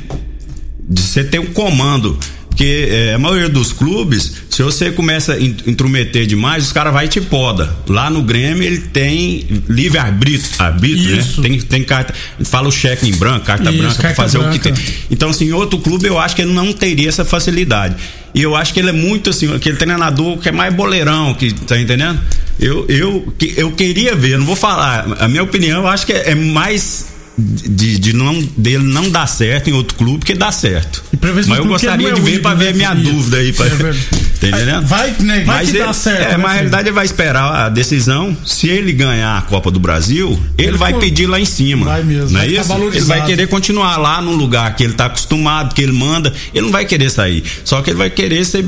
De 0.89 1.01
você 1.03 1.25
ter 1.25 1.41
um 1.41 1.47
comando. 1.47 2.19
Porque 2.57 2.88
é, 2.90 3.12
a 3.12 3.19
maioria 3.19 3.51
dos 3.51 3.71
clubes, 3.71 4.33
se 4.49 4.62
você 4.62 4.90
começa 4.90 5.35
a 5.35 5.38
in- 5.38 5.55
intrometer 5.66 6.25
demais, 6.27 6.64
os 6.64 6.73
caras 6.73 6.90
vai 6.90 7.07
te 7.07 7.21
poda. 7.21 7.77
Lá 7.87 8.09
no 8.09 8.23
Grêmio 8.23 8.62
ele 8.62 8.79
tem 8.79 9.47
livre 9.69 9.99
arbítrio, 9.99 10.51
arbítrio 10.59 11.16
né? 11.16 11.25
Tem, 11.42 11.61
tem 11.61 11.85
carta, 11.85 12.14
fala 12.45 12.66
o 12.69 12.73
cheque 12.73 13.07
em 13.07 13.12
branco, 13.14 13.45
carta 13.45 13.69
Isso, 13.71 13.79
branca, 13.83 14.01
carta 14.01 14.16
fazer 14.16 14.38
o 14.38 14.49
que 14.51 14.59
branca. 14.59 14.73
tem. 14.81 14.95
Então, 15.11 15.29
assim, 15.29 15.49
em 15.49 15.53
outro 15.53 15.79
clube 15.81 16.09
eu 16.09 16.19
acho 16.19 16.35
que 16.35 16.40
ele 16.40 16.55
não 16.55 16.73
teria 16.73 17.11
essa 17.11 17.27
facilidade. 17.27 17.95
E 18.35 18.40
eu 18.40 18.57
acho 18.57 18.73
que 18.73 18.81
ele 18.81 18.88
é 18.88 18.92
muito 18.92 19.29
assim, 19.29 19.55
aquele 19.55 19.77
treinador 19.77 20.38
que 20.38 20.49
é 20.49 20.53
mais 20.53 20.73
boleirão, 20.75 21.35
que 21.35 21.53
tá 21.53 21.79
entendendo? 21.79 22.19
Eu, 22.59 22.87
eu, 22.88 23.35
eu 23.55 23.73
queria 23.73 24.14
ver, 24.16 24.38
não 24.38 24.47
vou 24.47 24.57
falar. 24.57 25.07
A 25.21 25.29
minha 25.29 25.42
opinião, 25.42 25.83
eu 25.83 25.88
acho 25.88 26.07
que 26.07 26.12
é, 26.14 26.31
é 26.31 26.35
mais 26.35 27.09
de, 27.38 27.99
de 27.99 28.12
não, 28.14 28.40
dele 28.57 28.85
não 28.85 29.11
dar 29.11 29.27
certo 29.27 29.68
em 29.68 29.72
outro 29.75 29.94
clube 29.96 30.25
que 30.25 30.35
dá 30.35 30.51
certo. 30.51 31.05
Mas 31.20 31.46
eu 31.49 31.66
gostaria 31.66 32.09
ele 32.09 32.14
de 32.14 32.20
é 32.20 32.25
ver 32.33 32.40
pra 32.40 32.53
único, 32.53 32.64
ver 32.64 32.68
a 32.68 32.72
né, 32.72 32.94
minha 32.94 32.94
dúvida 33.12 33.37
aí. 33.38 33.53
Pra, 33.53 33.66
É 33.66 33.70
tá 33.70 34.49
entendendo? 34.49 34.87
Vai, 34.87 35.14
né, 35.20 35.44
vai 35.44 35.44
Mas 35.44 35.70
que 35.70 35.77
ele- 35.77 35.85
dá 35.85 35.92
certo, 35.92 36.22
É, 36.22 36.29
né, 36.29 36.37
mas 36.37 36.42
na 36.46 36.53
realidade 36.53 36.88
ele 36.88 36.94
vai 36.94 37.05
esperar 37.05 37.66
a 37.66 37.68
decisão. 37.68 38.37
Se 38.44 38.68
ele 38.68 38.92
ganhar 38.92 39.37
a 39.37 39.42
Copa 39.42 39.70
do 39.70 39.79
Brasil, 39.79 40.38
ele, 40.57 40.68
Ele 40.68 40.79
vai 40.79 40.92
for- 40.92 41.01
pedir 41.01 41.27
lá 41.27 41.38
em 41.38 41.44
cima. 41.44 41.87
Vai 41.87 42.03
mesmo, 42.03 42.31
Não 42.31 42.40
é 42.40 42.46
isso? 42.49 42.72
Ele 42.92 43.01
vai 43.05 43.25
querer 43.27 43.46
continuar 43.49 43.96
lá 43.99 44.20
no 44.22 44.33
lugar 44.35 44.75
que 44.75 44.83
ele 44.85 44.94
tá 44.94 45.07
acostumado, 45.07 45.75
que 45.75 45.83
ele 45.83 45.92
manda. 45.92 46.33
Ele 46.55 46.64
não 46.66 46.72
vai 46.72 46.85
querer 46.87 47.11
sair. 47.11 47.42
Só 47.64 47.83
que 47.83 47.90
ele 47.90 47.99
vai 47.99 48.09
querer 48.11 48.44
ser 48.44 48.64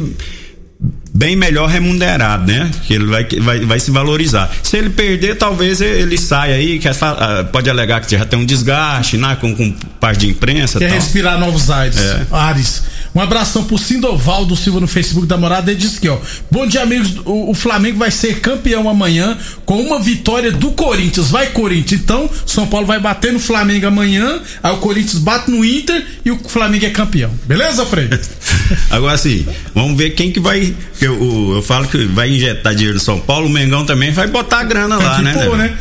bem 1.19 1.35
melhor 1.35 1.69
remunerado, 1.69 2.47
né? 2.47 2.71
Que 2.87 2.95
ele 2.95 3.07
vai, 3.07 3.25
vai, 3.25 3.61
vai 3.61 3.81
se 3.81 3.91
valorizar. 3.91 4.49
Se 4.63 4.77
ele 4.77 4.89
perder, 4.91 5.35
talvez 5.35 5.81
ele 5.81 6.17
saia 6.17 6.55
aí, 6.55 6.79
que 6.79 6.87
ah, 6.87 7.45
pode 7.51 7.69
alegar 7.69 8.01
que 8.01 8.17
já 8.17 8.25
tem 8.25 8.39
um 8.39 8.47
desgaste, 8.47 9.17
né? 9.17 9.37
Com, 9.41 9.53
com 9.55 9.73
parte 9.99 10.21
de 10.21 10.29
imprensa 10.29 10.79
Quer 10.79 10.89
tal. 10.89 10.97
respirar 10.97 11.39
novos 11.39 11.71
ares. 11.71 11.99
É. 11.99 12.27
Ares. 12.31 12.85
Um 13.19 13.21
abração 13.21 13.65
pro 13.65 13.77
Sindovaldo 13.77 14.55
Silva 14.55 14.79
no 14.79 14.87
Facebook 14.87 15.27
da 15.27 15.37
Morada. 15.37 15.73
Ele 15.73 15.81
disse 15.81 15.97
aqui, 15.97 16.09
ó. 16.09 16.19
Bom 16.49 16.65
dia, 16.69 16.83
amigos. 16.83 17.17
O, 17.25 17.51
o 17.51 17.55
Flamengo 17.55 17.99
vai 17.99 18.13
ser 18.13 18.39
campeão 18.39 18.89
amanhã 18.89 19.37
com 19.67 19.81
uma 19.81 19.99
vitória 19.99 20.53
do 20.53 20.71
Corinthians. 20.71 21.29
Vai, 21.29 21.49
Corinthians. 21.49 22.01
Então, 22.01 22.31
São 22.47 22.65
Paulo 22.69 22.87
vai 22.87 23.01
bater 23.01 23.33
no 23.33 23.41
Flamengo 23.41 23.89
amanhã. 23.89 24.41
Aí 24.63 24.73
o 24.73 24.77
Corinthians 24.77 25.19
bate 25.19 25.51
no 25.51 25.65
Inter 25.65 26.01
e 26.25 26.31
o 26.31 26.39
Flamengo 26.39 26.87
é 26.87 26.91
campeão. 26.91 27.33
Beleza, 27.45 27.85
Frei? 27.85 28.09
Agora 28.89 29.15
assim, 29.15 29.45
vamos 29.75 29.99
ver 29.99 30.11
quem 30.11 30.31
que 30.31 30.39
vai. 30.39 30.73
que 30.97 31.05
Eu, 31.05 31.21
eu, 31.21 31.57
eu 31.57 31.63
falo 31.63 31.89
que 31.89 32.05
vai 32.05 32.31
injetar 32.31 32.73
dinheiro 32.73 32.99
no 32.99 33.05
São 33.05 33.19
Paulo, 33.19 33.49
o 33.49 33.51
Mengão 33.51 33.85
também 33.85 34.13
vai 34.13 34.29
botar 34.29 34.61
a 34.61 34.63
grana 34.63 34.97
Tem 34.97 35.07
lá, 35.07 35.17
que 35.17 35.23
né? 35.23 35.45
pôr, 35.45 35.59
né? 35.59 35.77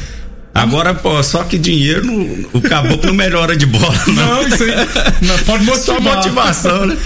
Agora, 0.61 0.93
pô, 0.93 1.21
só 1.23 1.43
que 1.43 1.57
dinheiro, 1.57 2.05
não- 2.05 2.45
o 2.53 2.61
caboclo 2.61 3.07
não 3.07 3.13
melhora 3.13 3.55
de 3.55 3.65
bola, 3.65 3.93
não. 4.07 4.13
Não, 4.13 4.47
isso 4.47 4.63
aí. 4.63 4.71
Não, 5.21 5.37
pode 5.39 5.63
motivar. 5.63 5.85
Só 5.97 5.99
motivação, 6.01 6.85
né? 6.85 6.97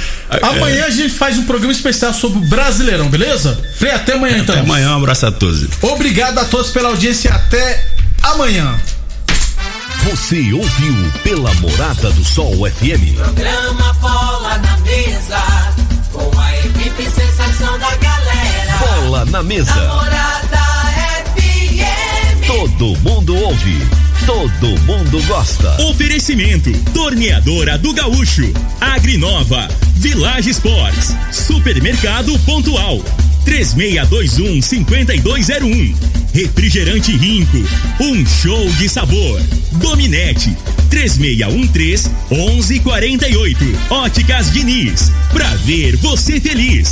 Amanhã 0.41 0.85
a 0.85 0.89
gente 0.89 1.09
faz 1.13 1.37
um 1.37 1.43
programa 1.45 1.71
especial 1.73 2.13
sobre 2.13 2.37
o 2.39 2.41
Brasileirão, 2.41 3.09
beleza? 3.09 3.59
Frei, 3.77 3.91
até 3.91 4.13
amanhã 4.13 4.37
então. 4.39 4.55
Até 4.55 4.63
amanhã, 4.63 4.91
um 4.93 4.97
abraço 4.97 5.25
a 5.25 5.31
todos. 5.31 5.67
Obrigado 5.81 6.37
a 6.39 6.45
todos 6.45 6.69
pela 6.71 6.89
audiência 6.89 7.29
e 7.29 7.31
até 7.31 7.85
amanhã. 8.23 8.75
Você 10.03 10.51
ouviu 10.53 11.11
pela 11.23 11.53
Morada 11.55 12.09
do 12.11 12.23
Sol 12.23 12.53
FM. 12.69 13.15
Programa 13.17 13.93
Bola 14.01 14.57
na 14.57 14.77
Mesa, 14.77 15.39
com 16.11 16.39
a 16.39 16.57
equipe 16.57 17.03
sensação 17.03 17.77
da 17.77 17.95
galera. 17.97 18.77
Bola 19.03 19.25
na 19.25 19.43
mesa. 19.43 19.73
Namorada 19.75 20.57
FM. 20.57 20.60
Todo 22.51 22.99
mundo 22.99 23.33
ouve. 23.33 23.77
Todo 24.25 24.67
mundo 24.81 25.23
gosta. 25.25 25.81
Oferecimento: 25.83 26.69
Torneadora 26.93 27.77
do 27.77 27.93
Gaúcho, 27.93 28.51
Agrinova, 28.81 29.69
Village 29.95 30.49
Sports, 30.49 31.15
Supermercado 31.31 32.37
Pontual, 32.39 33.01
3621-5201. 33.45 35.95
Refrigerante 36.33 37.15
Rinco, 37.15 37.63
um 38.01 38.25
show 38.25 38.69
de 38.73 38.89
sabor. 38.89 39.41
Dominete, 39.71 40.53
3613-1148. 40.89 43.75
Óticas 43.89 44.51
Diniz, 44.51 45.09
pra 45.31 45.47
ver 45.63 45.95
você 45.95 46.41
feliz. 46.41 46.89